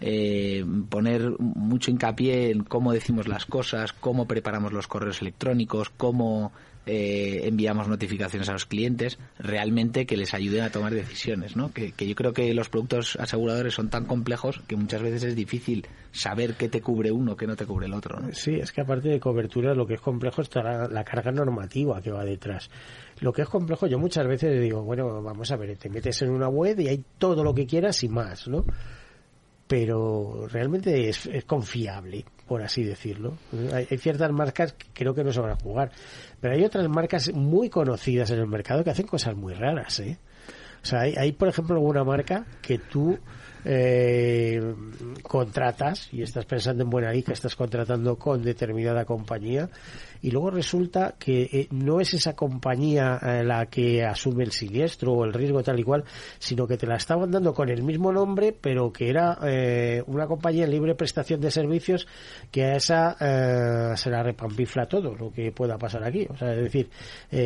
[0.00, 6.52] eh, poner mucho hincapié en cómo decimos las cosas, cómo preparamos los correos electrónicos, cómo
[6.90, 11.70] eh, enviamos notificaciones a los clientes, realmente que les ayuden a tomar decisiones, ¿no?
[11.70, 15.86] Que, yo creo que los productos aseguradores son tan complejos que muchas veces es difícil
[16.12, 19.10] saber qué te cubre uno, qué no te cubre el otro, Sí, es que aparte
[19.10, 22.70] de cobertura, lo que es complejo está la, carga normativa que va detrás.
[23.20, 26.30] Lo que es complejo, yo muchas veces digo, bueno, vamos a ver, te metes en
[26.30, 28.64] una web y hay todo lo que quieras y más, ¿no?
[29.68, 33.34] Pero realmente es, es confiable por así decirlo.
[33.72, 35.92] Hay, ciertas marcas que creo que no se van a jugar,
[36.40, 40.18] pero hay otras marcas muy conocidas en el mercado que hacen cosas muy raras, ¿eh?
[40.82, 43.18] O sea, hay, hay por ejemplo alguna marca que tú
[43.64, 44.74] eh,
[45.22, 49.68] contratas y estás pensando en buena estás contratando con determinada compañía
[50.22, 55.12] y luego resulta que eh, no es esa compañía eh, la que asume el siniestro
[55.12, 56.04] o el riesgo tal y cual,
[56.38, 60.26] sino que te la estaban dando con el mismo nombre, pero que era eh, una
[60.26, 62.06] compañía en libre prestación de servicios
[62.50, 66.26] que a esa se la repampifla todo lo que pueda pasar aquí.
[66.28, 66.90] O sea, es decir,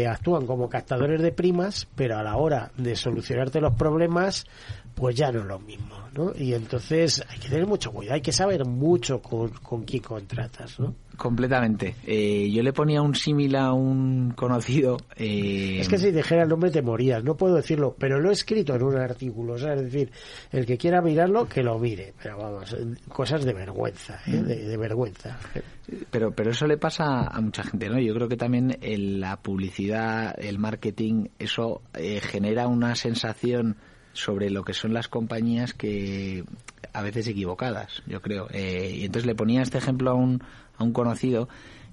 [0.08, 4.46] actúan como captadores de primas, pero a la hora de solucionarte los problemas,
[4.94, 6.32] pues ya no es lo mismo, ¿no?
[6.36, 10.78] Y entonces hay que tener mucho cuidado, hay que saber mucho con, con quién contratas,
[10.78, 10.94] ¿no?
[11.22, 11.94] Completamente.
[12.04, 14.96] Eh, yo le ponía un símil a un conocido.
[15.14, 15.78] Eh...
[15.78, 18.74] Es que si dijera el nombre te morías, no puedo decirlo, pero lo he escrito
[18.74, 20.10] en un artículo, o sea, es decir,
[20.50, 24.32] el que quiera mirarlo, que lo mire, pero vamos, cosas de vergüenza, ¿eh?
[24.32, 24.46] Mm.
[24.46, 25.38] de, vergüenza.
[26.10, 28.00] Pero, pero eso le pasa a mucha gente, ¿no?
[28.00, 33.76] Yo creo que también la publicidad, el marketing, eso eh, genera una sensación
[34.12, 36.44] sobre lo que son las compañías que
[36.92, 38.48] a veces equivocadas, yo creo.
[38.50, 40.42] Eh, y entonces le ponía este ejemplo a un,
[40.82, 41.48] a un conocido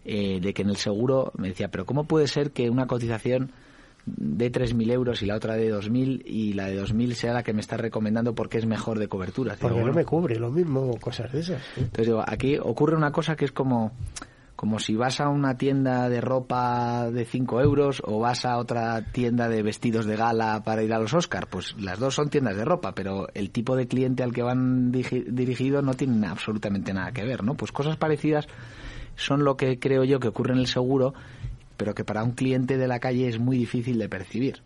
[0.06, 3.52] eh, de que en el seguro me decía, pero ¿cómo puede ser que una cotización
[4.06, 7.54] de 3.000 euros y la otra de 2.000 y la de 2.000 sea la que
[7.54, 9.56] me está recomendando porque es mejor de cobertura.
[9.60, 11.62] Porque no me cubre lo mismo, cosas de esas.
[11.78, 13.91] Entonces digo, aquí ocurre una cosa que es como
[14.60, 19.02] como si vas a una tienda de ropa de 5 euros o vas a otra
[19.13, 21.48] tienda de vestidos de gala para ir a los Oscar.
[21.48, 24.91] Pues las dos son tiendas de ropa, pero el tipo de cliente al que van
[24.91, 27.54] dirigido no tiene absolutamente nada que ver, ¿no?
[27.54, 28.48] Pues cosas parecidas
[29.15, 31.13] son lo que creo yo que ocurre en el seguro,
[31.78, 34.62] pero que para un cliente de la calle es muy difícil de percibir.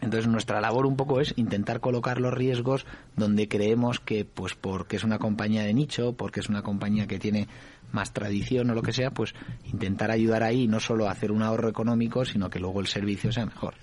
[0.00, 4.96] Entonces nuestra labor un poco es intentar colocar los riesgos donde creemos que, pues porque
[4.96, 7.48] es una compañía de nicho, porque es una compañía que tiene
[7.92, 9.34] más tradición o lo que sea, pues
[9.72, 13.32] intentar ayudar ahí no solo a hacer un ahorro económico, sino que luego el servicio
[13.32, 13.74] sea mejor.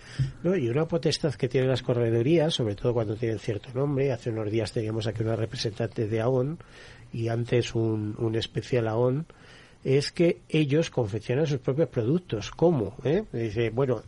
[0.43, 4.29] No, y una potestad que tienen las corredorías, sobre todo cuando tienen cierto nombre, hace
[4.29, 6.59] unos días teníamos aquí una representante de AON
[7.13, 9.25] y antes un, un especial AON,
[9.87, 12.51] es que ellos confeccionan sus propios productos.
[12.51, 12.95] ¿Cómo?
[13.05, 13.23] ¿Eh?
[13.31, 14.01] Dice, bueno,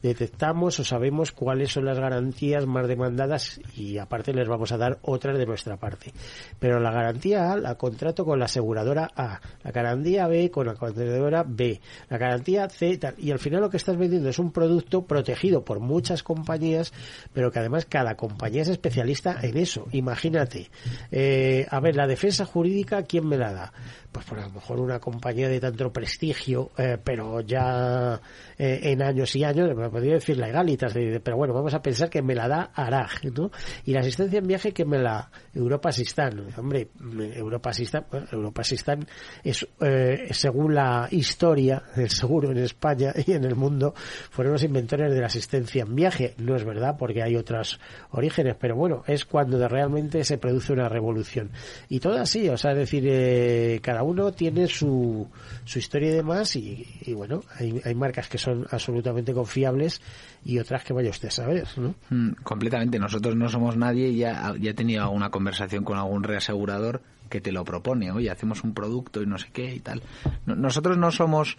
[0.00, 5.00] detectamos o sabemos cuáles son las garantías más demandadas y aparte les vamos a dar
[5.02, 6.12] otras de nuestra parte.
[6.60, 10.74] Pero la garantía A la contrato con la aseguradora A, la garantía B con la
[10.74, 13.16] aseguradora B, la garantía C tal.
[13.18, 16.92] Y al final lo que estás vendiendo es un producto protegido por muchas compañías,
[17.32, 19.88] pero que además cada compañía es especialista en eso.
[19.90, 20.70] Imagínate,
[21.10, 23.72] eh, a ver, la defensa jurídica, ¿quién me la da?
[24.12, 28.20] pues por a lo mejor una compañía de tanto prestigio, eh, pero ya
[28.58, 30.92] eh, en años y años, me podría decir legalitas,
[31.22, 33.50] pero bueno, vamos a pensar que me la da Araj, ¿no?
[33.84, 36.88] Y la asistencia en viaje que me la Europa Sistán, hombre,
[37.34, 39.06] Europa Sistán, Europa Sistán
[39.42, 43.94] es, eh, según la historia del seguro en España y en el mundo,
[44.30, 47.80] fueron los inventores de la asistencia en viaje, no es verdad, porque hay otros
[48.10, 51.50] orígenes, pero bueno, es cuando realmente se produce una revolución.
[51.88, 56.56] Y todo así, o sea, es decir, cada uno tiene su, su historia y demás
[56.56, 60.00] y, bueno, hay, hay, marcas que son absolutamente confiables
[60.44, 61.94] y otras que vaya usted a saber, ¿no?
[62.10, 62.98] Mm, completamente.
[62.98, 67.52] Nosotros no somos nadie ya, ya he tenido alguna conversación con algún reasegurador que te
[67.52, 68.10] lo propone.
[68.10, 70.02] Oye, hacemos un producto y no sé qué y tal.
[70.46, 71.56] nosotros no somos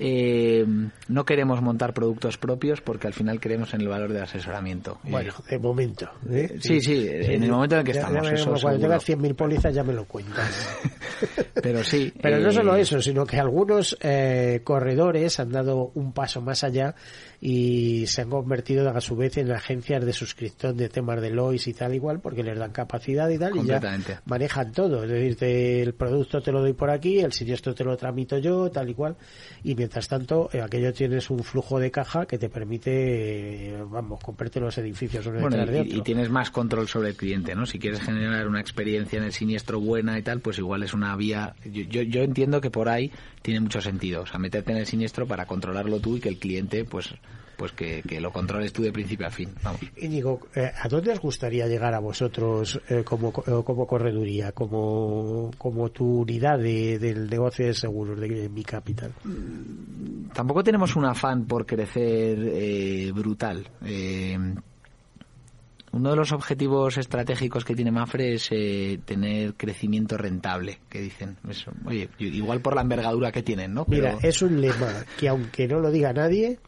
[0.00, 0.64] eh,
[1.08, 5.00] no queremos montar productos propios porque al final creemos en el valor del asesoramiento.
[5.02, 6.08] Bueno, de momento.
[6.30, 6.56] ¿eh?
[6.60, 8.62] Sí, sí, en el momento en el que estamos.
[8.62, 10.68] cuando tengas 100.000 pólizas ya me lo cuentas.
[11.62, 12.12] Pero sí.
[12.22, 16.62] Pero no solo eh, eso, sino que algunos eh, corredores han dado un paso más
[16.62, 16.94] allá
[17.40, 21.66] y se han convertido a su vez en agencias de suscripción de temas de Lois
[21.66, 23.80] y tal igual porque les dan capacidad y tal y ya
[24.26, 25.04] manejan todo.
[25.04, 28.70] Es decir, el producto te lo doy por aquí, el siniestro te lo tramito yo,
[28.70, 29.16] tal y cual.
[29.62, 34.20] Y mientras tanto, eh, aquello tienes un flujo de caja que te permite, eh, vamos,
[34.22, 37.64] comprarte los edificios uno bueno, de y, y, tienes más control sobre el cliente, ¿no?
[37.64, 41.16] Si quieres generar una experiencia en el siniestro buena y tal, pues igual es una
[41.16, 41.54] vía.
[41.64, 43.10] Yo, yo, yo entiendo que por ahí
[43.40, 44.24] tiene mucho sentido.
[44.24, 47.14] O sea, meterte en el siniestro para controlarlo tú y que el cliente, pues
[47.58, 49.50] pues que, lo controles tú de principio a fin.
[49.64, 49.80] Vamos.
[49.96, 55.90] digo, eh, ¿a dónde os gustaría llegar a vosotros eh, como, como correduría, como, como
[55.90, 59.12] tu unidad de, del negocio de seguros de, Mi Capital?
[59.24, 63.68] Mm, tampoco tenemos un afán por crecer eh, brutal.
[65.90, 68.50] uno de los objetivos estratégicos que tiene Mafre es
[69.04, 71.36] tener crecimiento rentable, que dicen.
[71.84, 73.84] oye, igual por la envergadura que tienen, ¿no?
[73.88, 76.60] Mira, es un lema que aunque no lo diga nadie,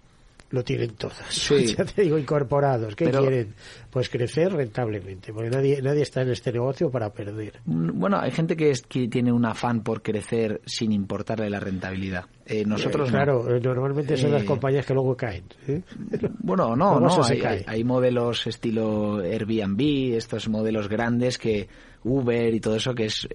[0.51, 1.49] lo tienen todas.
[1.77, 2.95] ya te digo, incorporados.
[2.97, 3.55] ¿Qué quieren?
[3.91, 7.61] Pues crecer rentablemente, porque nadie, nadie está en este negocio para perder.
[7.65, 11.61] Mm, bueno, hay gente que, es, que tiene un afán por crecer sin importarle la
[11.61, 12.27] rentabilidad.
[12.47, 15.45] Eh, nosotros eh, claro, normalmente son las eh, compañías que luego caen.
[16.41, 21.69] Bueno, no, no, hay, hay, modelos estilo Airbnb, estos modelos grandes que
[22.03, 23.29] Uber y todo eso que es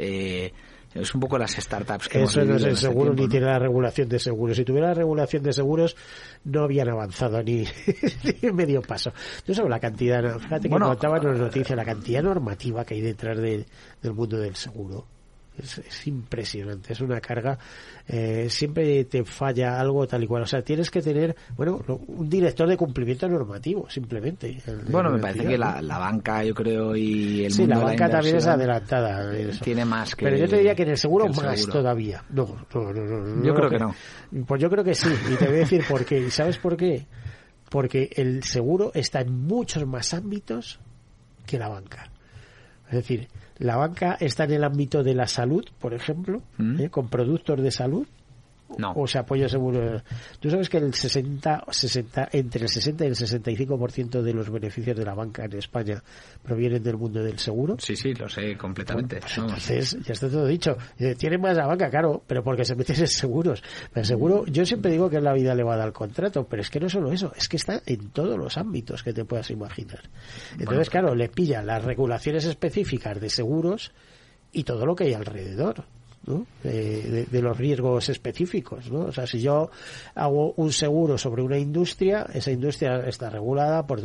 [0.96, 3.60] es un poco las startups que Eso no es el este seguro ni tiene la
[3.60, 4.56] regulación de seguros.
[4.56, 5.96] Si tuviera la regulación de seguros,
[6.46, 7.66] no habían avanzado ni,
[8.54, 9.12] medio paso.
[9.46, 13.02] Yo sobre la cantidad, fíjate que bueno, contaban las noticias, la cantidad normativa que hay
[13.02, 13.66] detrás del
[14.14, 15.06] mundo del seguro
[15.58, 17.58] es, impresionante, es una carga.
[18.08, 20.44] Eh, siempre te falla algo tal y cual.
[20.44, 24.62] O sea, tienes que tener, bueno, un director de cumplimiento normativo, simplemente.
[24.90, 28.48] bueno, me parece que la, banca, yo creo, y el sí, la banca también es
[28.48, 29.32] adelantada.
[29.62, 30.26] Tiene más que.
[30.26, 32.24] Pero yo te diría que en el seguro más todavía.
[32.30, 33.96] No, no, no, Yo creo que no.
[34.46, 35.10] Pues yo creo que sí.
[35.32, 36.20] Y te voy a decir por qué.
[36.20, 37.06] ¿Y sabes por qué?
[37.70, 40.80] Porque el seguro está en muchos más ámbitos
[41.46, 42.10] que la banca.
[42.88, 43.28] Es decir,
[43.58, 46.82] la banca está en el ámbito de la salud, por ejemplo, mm.
[46.82, 46.90] ¿eh?
[46.90, 48.08] con productos de salud,
[48.78, 48.94] No.
[48.96, 50.02] O se apoya seguro.
[50.40, 54.98] Tú sabes que el 60, 60, entre el 60 y el 65% de los beneficios
[54.98, 56.04] de la banca en España
[56.44, 57.78] provienen del mundo del seguro.
[57.80, 59.20] Sí, sí, lo sé completamente.
[59.20, 60.78] Pues entonces, ya está todo dicho.
[61.18, 63.64] Tiene más la banca, claro, pero porque se meten en seguros.
[63.94, 66.80] Pero seguro, yo siempre digo que es la vida elevada al contrato, pero es que
[66.80, 70.02] no solo eso, es que está en todos los ámbitos que te puedas imaginar.
[70.60, 73.92] Entonces, claro, le pilla las regulaciones específicas de seguros
[74.52, 75.86] y todo lo que hay alrededor.
[76.64, 78.90] De, los riesgos específicos.
[78.90, 79.02] ¿no?
[79.02, 79.70] O sea, si yo
[80.16, 84.02] hago un seguro sobre una industria, esa industria está regulada por,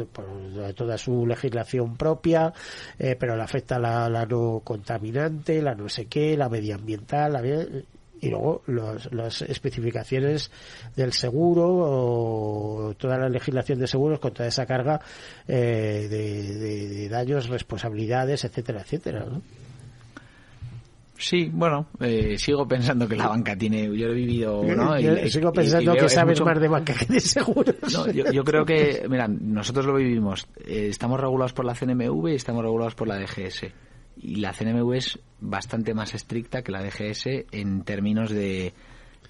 [0.74, 2.52] toda su legislación propia,
[2.98, 7.42] eh, pero le afecta la, la, no contaminante, la no sé qué, la medioambiental, la,
[8.20, 10.50] y luego las especificaciones
[10.94, 15.00] del seguro o toda la legislación de seguros con toda esa carga
[15.48, 19.24] eh, de, de, daños, responsabilidades, etcétera, etcétera.
[19.24, 19.42] ¿no?
[21.20, 23.84] Sí, bueno, eh, sigo pensando que la banca tiene.
[23.94, 24.64] Yo he vivido.
[24.64, 24.96] ¿no?
[25.28, 27.76] sigo pensando que sabes más de banca que de seguros.
[27.92, 30.48] No, yo, creo que, mira, nosotros lo vivimos.
[30.66, 33.66] Eh, estamos regulados por la CNMV y estamos regulados por la DGS.
[34.16, 38.72] Y la CNMV es bastante más estricta que la DGS en términos de.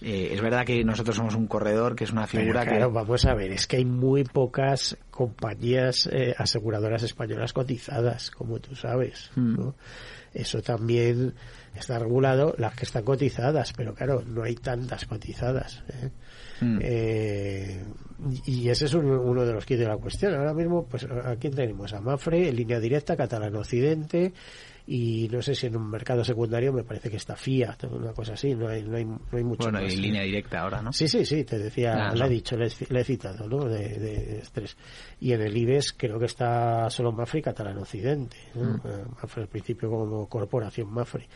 [0.02, 2.94] Eh, es verdad que nosotros somos un corredor, que es una figura claro, que.
[2.94, 9.30] vamos a ver, es que hay muy pocas compañías aseguradoras españolas cotizadas, como tú sabes.
[9.36, 9.56] Mm.
[9.56, 9.74] ¿no?
[10.32, 11.34] Eso también
[11.74, 15.82] está regulado las que están cotizadas, pero claro, no hay tantas cotizadas.
[15.88, 16.10] ¿eh?
[16.60, 16.78] Hmm.
[16.80, 17.84] Eh,
[18.46, 20.34] y ese es uno de los que de la cuestión.
[20.34, 24.32] Ahora mismo, pues aquí tenemos a Mafre en línea directa, Catalán Occidente,
[24.92, 28.32] y no sé si en un mercado secundario me parece que está Fiat, una cosa
[28.32, 30.92] así, no hay, no hay, no hay mucho Bueno, más, en línea directa ahora, ¿no?
[30.92, 33.66] Sí, sí, sí, te decía, ah, le he dicho, le, he citado, ¿no?
[33.66, 34.76] De, de, estrés.
[35.20, 38.64] Y en el IBEX creo que está solo Mafre y Catalán Occidente, ¿no?
[38.64, 38.80] Hmm.
[38.84, 41.28] Eh, Mafre al principio como corporación Mafre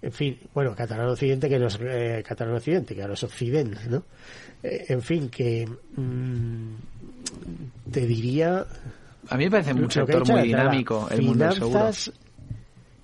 [0.00, 3.80] en fin, bueno, catalán occidente que no es eh, catalán occidente, que ahora es occidente,
[3.88, 4.04] ¿no?
[4.60, 5.64] Eh, en fin, que
[5.96, 6.74] mm,
[7.88, 8.66] te diría...
[9.28, 11.90] A mí me parece un sector muy dinámico el mundo del seguro.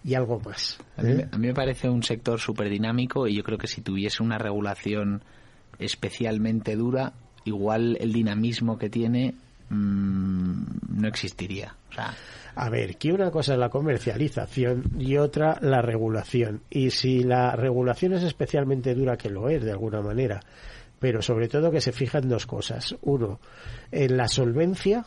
[0.05, 0.79] Y algo más.
[0.97, 1.29] A, mí, ¿eh?
[1.31, 4.39] a mí me parece un sector súper dinámico y yo creo que si tuviese una
[4.39, 5.23] regulación
[5.79, 7.13] especialmente dura,
[7.45, 9.35] igual el dinamismo que tiene
[9.69, 11.75] mmm, no existiría.
[11.91, 12.15] O sea,
[12.55, 16.63] a ver, que una cosa es la comercialización y otra la regulación.
[16.71, 20.41] Y si la regulación es especialmente dura, que lo es de alguna manera,
[20.99, 22.97] pero sobre todo que se fija en dos cosas.
[23.03, 23.41] Uno,
[23.93, 25.07] en la solvencia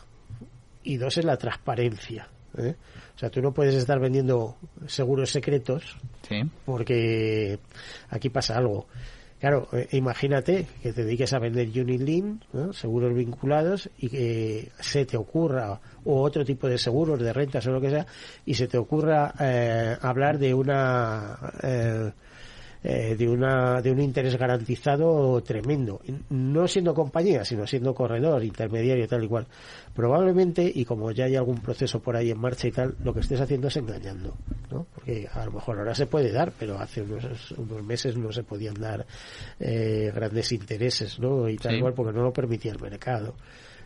[0.82, 2.28] y dos, en la transparencia.
[2.56, 2.74] ¿eh?
[3.14, 4.56] O sea, tú no puedes estar vendiendo
[4.86, 5.96] seguros secretos
[6.64, 7.58] porque
[8.10, 8.86] aquí pasa algo.
[9.42, 12.42] Claro, eh, imagínate que te dediques a vender unit link,
[12.72, 17.72] seguros vinculados, y que se te ocurra, o otro tipo de seguros, de rentas o
[17.72, 18.06] lo que sea,
[18.46, 22.12] y se te ocurra eh, hablar de una eh,
[22.84, 26.00] eh, de, una, de un interés garantizado tremendo.
[26.30, 29.46] No siendo compañía, sino siendo corredor, intermediario, tal y cual.
[29.94, 33.20] Probablemente, y como ya hay algún proceso por ahí en marcha y tal, lo que
[33.20, 34.36] estés haciendo es engañando.
[34.70, 34.86] ¿no?
[34.94, 38.42] Porque a lo mejor ahora se puede dar, pero hace unos, unos meses no se
[38.42, 39.06] podían dar
[39.60, 41.48] eh, grandes intereses ¿no?
[41.48, 43.34] y tal igual porque no lo permitía el mercado.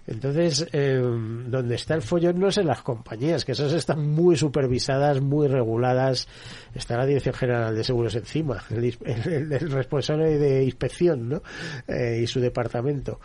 [0.07, 4.37] Entonces, eh, donde está el follón no es en las compañías, que esas están muy
[4.37, 6.29] supervisadas, muy reguladas.
[6.75, 11.43] Está la Dirección General de Seguros encima, el, responsable de inspección, ¿no?
[11.89, 13.21] Eh, y su departamento.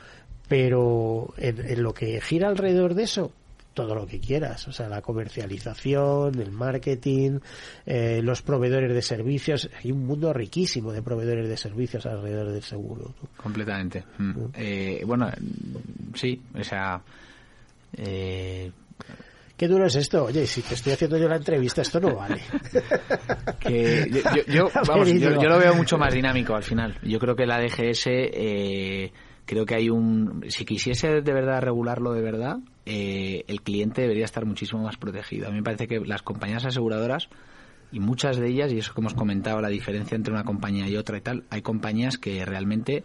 [0.47, 3.31] Pero en, lo que gira alrededor de eso,
[3.73, 7.39] todo lo que quieras, o sea, la comercialización, el marketing,
[7.85, 12.63] eh, los proveedores de servicios, hay un mundo riquísimo de proveedores de servicios alrededor del
[12.63, 13.13] seguro.
[13.37, 14.03] Completamente.
[14.17, 14.33] Mm.
[14.55, 15.29] Eh, bueno,
[16.15, 17.01] sí, o sea...
[17.97, 18.71] Eh...
[19.57, 20.23] Qué duro es esto.
[20.23, 22.41] Oye, si te estoy haciendo yo la entrevista, esto no vale.
[24.47, 26.97] yo, vamos, yo, lo veo mucho más dinámico al final.
[27.03, 28.07] Yo creo que la DGS...
[29.51, 34.23] Creo que hay un si quisiese de verdad regularlo de verdad eh, el cliente debería
[34.23, 35.47] estar muchísimo más protegido.
[35.47, 37.27] A mí me parece que las compañías aseguradoras,
[37.91, 40.95] y muchas de ellas, y eso que hemos comentado, la diferencia entre una compañía y
[40.95, 43.03] otra y tal, hay compañías que realmente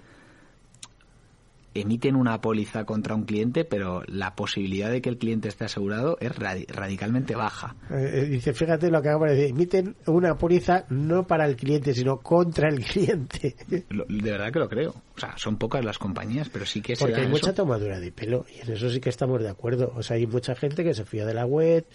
[1.80, 6.16] emiten una póliza contra un cliente, pero la posibilidad de que el cliente esté asegurado
[6.20, 7.76] es radicalmente baja.
[7.90, 11.56] Eh, eh, dice, fíjate lo que acabo de decir, emiten una póliza no para el
[11.56, 13.54] cliente, sino contra el cliente.
[13.68, 14.90] de verdad que lo creo.
[14.90, 18.12] O sea, son pocas las compañías, pero sí que se Porque hay mucha tomadura de
[18.12, 19.92] pelo, y en eso sí que estamos de acuerdo.
[19.96, 21.86] O sea, hay mucha gente que se fía de la web,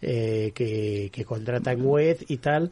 [0.00, 2.70] eh, que, que contrata en web y tal,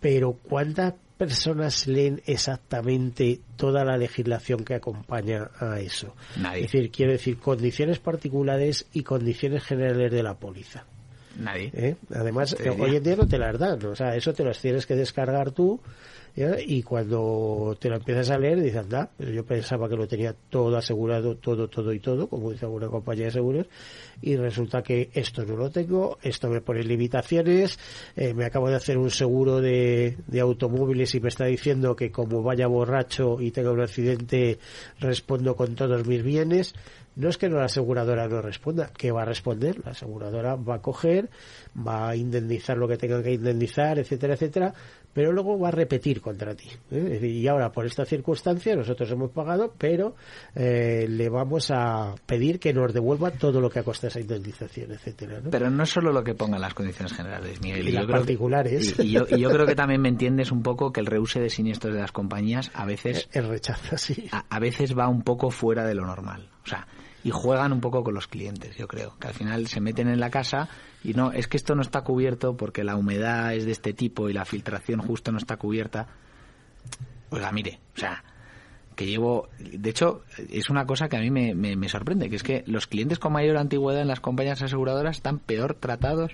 [0.00, 6.14] pero ¿cuántas personas leen exactamente toda la legislación que acompaña a eso?
[6.36, 6.64] Nadie.
[6.64, 10.84] Es decir, quiero decir, condiciones particulares y condiciones generales de la póliza.
[11.38, 11.70] Nadie.
[11.74, 11.96] ¿Eh?
[12.14, 14.94] Además, hoy en día no te las dan, o sea, eso te las tienes que
[14.94, 15.80] descargar tú
[16.36, 20.76] Y cuando te lo empiezas a leer, dices, anda, yo pensaba que lo tenía todo
[20.76, 23.66] asegurado, todo, todo y todo, como dice alguna compañía de seguros,
[24.20, 27.78] y resulta que esto no lo tengo, esto me pone limitaciones,
[28.16, 32.10] eh, me acabo de hacer un seguro de, de automóviles y me está diciendo que
[32.10, 34.58] como vaya borracho y tenga un accidente,
[35.00, 36.74] respondo con todos mis bienes.
[37.16, 40.82] No es que la aseguradora no responda, que va a responder, la aseguradora va a
[40.82, 41.30] coger,
[41.74, 44.74] va a indemnizar lo que tenga que indemnizar, etcétera, etcétera,
[45.16, 46.68] pero luego va a repetir contra ti.
[46.90, 47.18] ¿eh?
[47.26, 50.14] Y ahora, por esta circunstancia, nosotros hemos pagado, pero
[50.54, 54.92] eh, le vamos a pedir que nos devuelva todo lo que ha costado esa indemnización,
[54.92, 55.40] etcétera.
[55.50, 57.88] Pero no es solo lo que pongan las condiciones generales, Miguel.
[57.88, 58.94] Y, las particulares.
[58.98, 62.00] y, yo, creo que también me entiendes un poco que el reuse de siniestros de
[62.02, 63.26] las compañías a veces...
[63.32, 64.28] El rechazo, sí.
[64.30, 66.50] a veces va un poco fuera de lo normal.
[66.62, 66.86] O sea,
[67.26, 70.20] y juegan un poco con los clientes, yo creo, que al final se meten en
[70.20, 70.68] la casa
[71.02, 74.30] y no, es que esto no está cubierto porque la humedad es de este tipo
[74.30, 76.06] y la filtración justo no está cubierta.
[77.30, 78.22] Oiga, mire, o sea,
[78.94, 82.44] que llevo, de hecho, es una cosa que a mí me, me sorprende, que es
[82.44, 86.30] que los clientes con mayor antigüedad en las compañías aseguradoras están peor tratados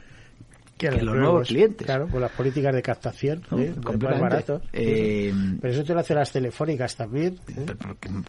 [0.76, 1.86] que, los, nuevos, clientes.
[1.86, 3.72] Claro, con las políticas de captación, ¿eh?
[4.00, 4.62] más baratos.
[4.72, 7.38] Eh, pero eso te lo hacen las telefónicas también.
[7.56, 7.66] ¿eh?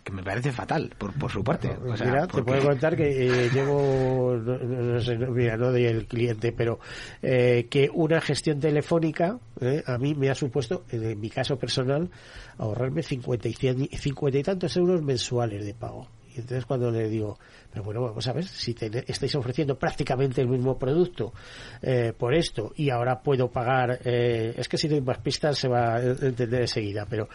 [0.04, 1.76] Que, me parece fatal, por, por su parte.
[1.84, 6.80] mira, te puedo contar que llevo, no, sé, mira, no del cliente, pero
[7.22, 9.40] que una gestión telefónica
[9.86, 12.10] a mí me ha supuesto, en mi caso personal,
[12.58, 16.08] ahorrarme 50 y, 50 y tantos euros mensuales de pago.
[16.36, 17.38] Y entonces cuando le digo,
[17.72, 18.76] pero bueno, vamos a ver, si
[19.08, 21.34] estáis ofreciendo prácticamente el mismo producto
[21.82, 25.68] eh, por esto y ahora puedo pagar, eh, es que si doy más pistas se
[25.68, 27.28] va a entender enseguida, pero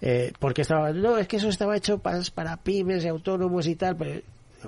[0.00, 3.76] eh, porque estaba, no, es que eso estaba hecho para, para pymes y autónomos y
[3.76, 4.20] tal, pero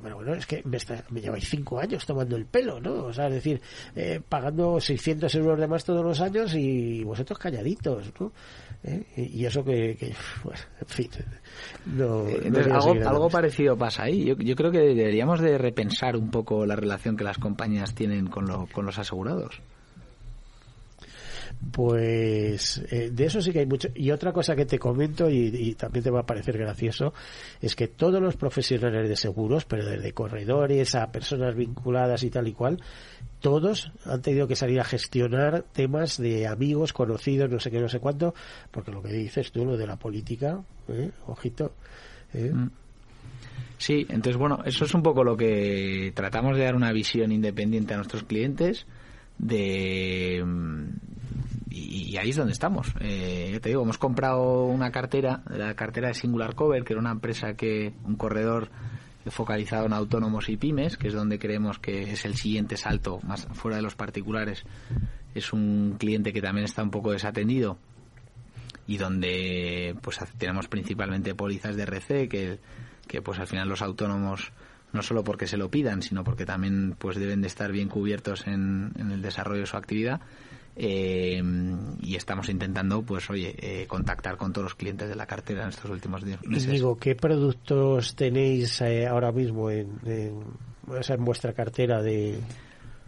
[0.03, 0.79] pero bueno, es que me,
[1.11, 3.05] me, lleváis cinco años tomando el pelo, ¿no?
[3.05, 3.61] O sea, es decir,
[3.95, 8.33] eh, pagando 600 euros de más todos los años y vosotros calladitos, ¿no?
[8.85, 9.05] ¿Eh?
[9.17, 11.11] Y eso que, bueno, en fin.
[11.87, 14.25] No, eh, algo, algo parecido pasa ahí.
[14.25, 18.29] Yo, yo, creo que deberíamos de repensar un poco la relación que las compañías tienen
[18.29, 19.61] con, lo, con los asegurados.
[21.73, 23.89] Pues eh, de eso sí que hay mucho.
[23.95, 27.13] Y otra cosa que te comento, y, también te va a parecer gracioso,
[27.61, 32.47] es que todos los profesionales de seguros, pero desde corredores a personas vinculadas y tal
[32.47, 32.81] y cual,
[33.41, 37.89] todos han tenido que salir a gestionar temas de amigos, conocidos, no sé qué, no
[37.89, 38.35] sé cuánto,
[38.71, 41.11] porque lo que dices tú, lo de la política, ¿eh?
[41.27, 41.73] ojito.
[42.35, 42.53] ¿eh?
[42.55, 42.71] Mm.
[43.79, 47.95] Sí, entonces bueno, eso es un poco lo que tratamos de dar una visión independiente
[47.95, 48.87] a nuestros clientes
[49.39, 50.45] de
[51.71, 52.93] y, ahí es donde estamos.
[53.01, 57.13] Eh, te digo, hemos comprado una cartera, la cartera de Singular Cover, que era una
[57.13, 58.71] empresa que, un corredor
[59.31, 63.47] focalizado en autónomos y pymes, que es donde creemos que es el siguiente salto, más
[63.53, 64.65] fuera de los particulares.
[65.35, 67.79] Es un cliente que también está un poco desatendido
[68.87, 72.59] y donde pues tenemos principalmente pólizas de RC que,
[73.07, 74.53] que pues al final los autónomos
[74.95, 78.47] no solo porque se lo pidan, sino porque también pues deben de estar bien cubiertos
[78.47, 80.23] en, en el desarrollo de su actividad
[80.81, 81.43] eh,
[82.01, 85.71] y estamos intentando, pues oye, eh, contactar con todos los clientes de la cartera en
[85.71, 86.69] estos últimos meses.
[86.69, 90.41] Y digo, ¿qué productos tenéis eh, ahora mismo en, en,
[91.09, 92.39] en vuestra cartera de,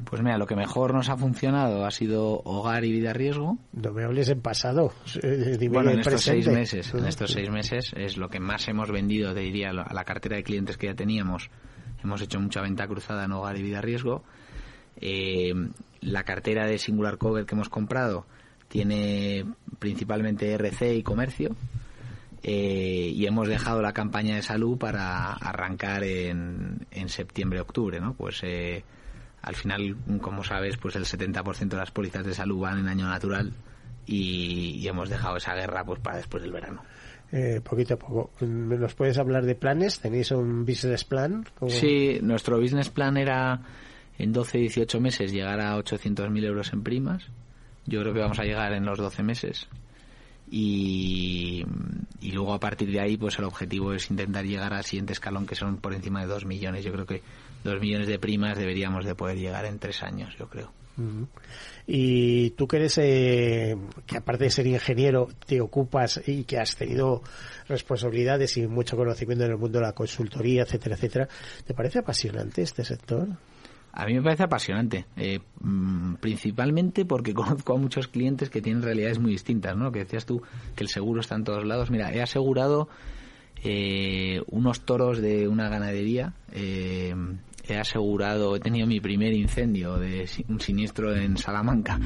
[0.05, 3.59] pues mira, lo que mejor nos ha funcionado ha sido hogar y vida riesgo.
[3.73, 4.93] No me hables en pasado.
[5.71, 9.35] bueno, en estos seis meses, en estos seis meses es lo que más hemos vendido,
[9.35, 11.51] te diría, a la cartera de clientes que ya teníamos.
[12.03, 14.25] Hemos hecho mucha venta cruzada en hogar y vida riesgo.
[15.01, 15.53] Eh,
[16.01, 18.27] la cartera de Singular Cover que hemos comprado
[18.69, 19.45] tiene
[19.79, 21.57] principalmente RC y comercio.
[22.43, 28.15] Eh, y hemos dejado la campaña de salud para arrancar en, en septiembre-octubre, ¿no?
[28.15, 28.83] Pues eh,
[29.43, 33.07] al final, como sabes, pues el 70% de las pólizas de salud van en año
[33.07, 33.53] natural
[34.07, 36.83] y, hemos dejado esa guerra pues para después del verano.
[37.33, 38.31] Eh, poquito a poco.
[38.41, 40.01] ¿Nos puedes hablar de planes?
[40.01, 41.45] ¿Tenéis un business plan?
[41.69, 43.61] Sí, nuestro business plan era
[44.23, 47.25] en 12-18 meses llegar a 800.000 euros en primas.
[47.87, 49.69] Yo creo que vamos a llegar en los 12 meses.
[50.51, 51.65] Y,
[52.21, 55.47] y, luego a partir de ahí, pues el objetivo es intentar llegar al siguiente escalón,
[55.47, 56.85] que son por encima de 2 millones.
[56.85, 57.23] Yo creo que
[57.65, 60.73] 2 millones de primas deberíamos de poder llegar en 3 años, yo creo.
[61.87, 67.23] Y tú que eh, que aparte de ser ingeniero, te ocupas y que has tenido
[67.69, 71.29] responsabilidades y mucho conocimiento en el mundo de la consultoría, etcétera, etcétera,
[71.67, 73.29] ¿te parece apasionante este sector?
[73.93, 78.83] A mí me parece apasionante, eh, mm, principalmente porque conozco a muchos clientes que tienen
[78.83, 79.91] realidades muy distintas, ¿no?
[79.93, 80.43] Que decías tú
[80.77, 81.91] que el seguro está en todos lados.
[81.91, 82.89] Mira, he asegurado
[83.63, 87.15] eh, unos toros de una ganadería eh,
[87.71, 91.99] he asegurado, he tenido mi primer incendio de un siniestro en Salamanca.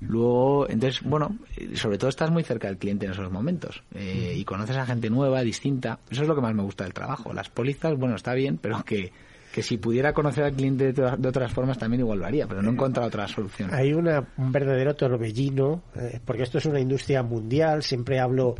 [0.00, 1.36] Luego, entonces, bueno,
[1.74, 5.10] sobre todo estás muy cerca del cliente en esos momentos eh, y conoces a gente
[5.10, 5.98] nueva, distinta.
[6.10, 7.32] Eso es lo que más me gusta del trabajo.
[7.32, 9.12] Las pólizas, bueno, está bien, pero que
[9.52, 12.70] que si pudiera conocer al cliente de, otras formas también igual lo haría, pero no
[12.70, 13.72] he encontrado otra solución.
[13.72, 18.54] Hay una, un verdadero torbellino, eh, porque esto es una industria mundial, siempre hablo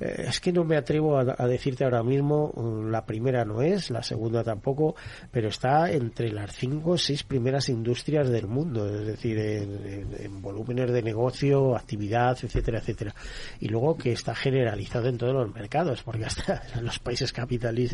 [0.00, 3.90] eh, es que no me atrevo a, decirte ahora mismo, mm, la primera no es,
[3.90, 4.96] la segunda tampoco,
[5.30, 10.92] pero está entre las cinco o seis primeras industrias del mundo, es decir, en, volúmenes
[10.92, 13.14] de negocio, actividad, etcétera, etcétera.
[13.60, 17.32] Y luego que está generalizado en todos los mercados, porque hasta los países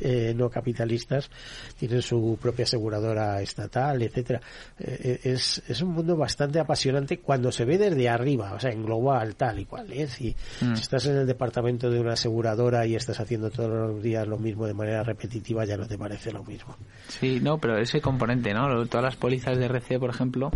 [0.02, 1.30] eh, no capitalistas
[1.78, 4.40] tienen su propia aseguradora estatal, etcétera.
[4.78, 8.84] Eh, es, es un mundo bastante apasionante cuando se ve desde arriba, o sea, en
[8.84, 10.20] global, tal y cual es.
[10.20, 10.74] Y mm.
[10.74, 14.38] si estás en el departamento de una aseguradora y estás haciendo todos los días lo
[14.38, 16.76] mismo de manera repetitiva, ya no te parece lo mismo.
[17.08, 18.86] Sí, no, pero ese componente, ¿no?
[18.86, 20.50] Todas las pólizas de RC, por ejemplo,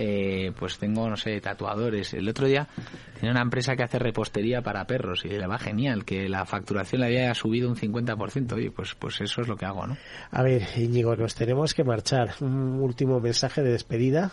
[0.00, 2.14] eh, pues tengo, no sé, tatuadores.
[2.14, 2.68] El otro día
[3.14, 7.00] tenía una empresa que hace repostería para perros y le va genial, que la facturación
[7.00, 8.64] le había subido un 50%.
[8.64, 9.96] Y pues, pues eso es lo que hago, ¿no?
[10.30, 12.34] A ver, Íñigo, nos tenemos que marchar.
[12.40, 14.30] Un último mensaje de despedida.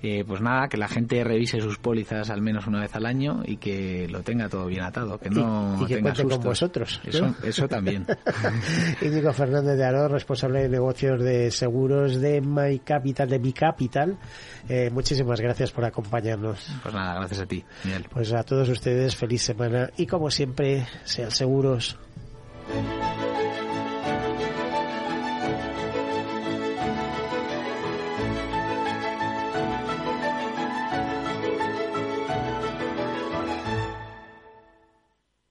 [0.00, 3.42] Eh, pues nada, que la gente revise sus pólizas al menos una vez al año
[3.44, 7.00] y que lo tenga todo bien atado, que no y, que tenga con vosotros.
[7.04, 8.06] Eso, eso también.
[9.02, 14.16] Íñigo Fernández de Aro, responsable de negocios de seguros de My Capital, de Mi Capital.
[14.68, 16.64] Eh, muchísimas gracias por acompañarnos.
[16.80, 18.06] Pues nada, gracias a ti, Miguel.
[18.08, 21.98] Pues a todos ustedes, feliz semana y como siempre, sean seguros.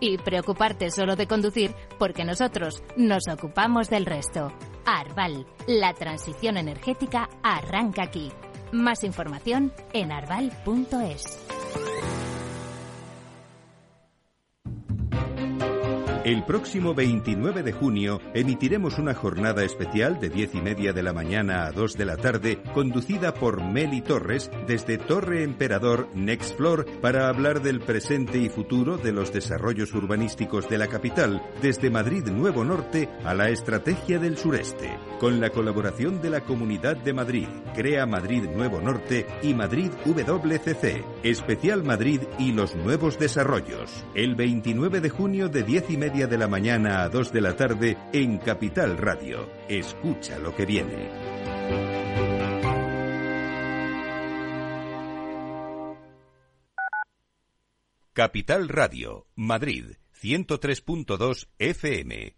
[0.00, 4.52] y preocuparte solo de conducir porque nosotros nos ocupamos del resto.
[4.84, 8.32] Arval, la transición energética arranca aquí.
[8.72, 11.38] Más información en arval.es.
[16.28, 21.14] El próximo 29 de junio emitiremos una jornada especial de 10 y media de la
[21.14, 26.84] mañana a 2 de la tarde, conducida por Meli Torres desde Torre Emperador Next Floor
[27.00, 32.26] para hablar del presente y futuro de los desarrollos urbanísticos de la capital, desde Madrid
[32.26, 37.48] Nuevo Norte a la estrategia del sureste, con la colaboración de la Comunidad de Madrid,
[37.74, 44.04] Crea Madrid Nuevo Norte y Madrid WCC, Especial Madrid y los nuevos desarrollos.
[44.14, 47.56] El 29 de junio de 10 y media de la mañana a 2 de la
[47.56, 49.48] tarde en Capital Radio.
[49.68, 51.08] Escucha lo que viene.
[58.12, 62.37] Capital Radio, Madrid, 103.2 FM.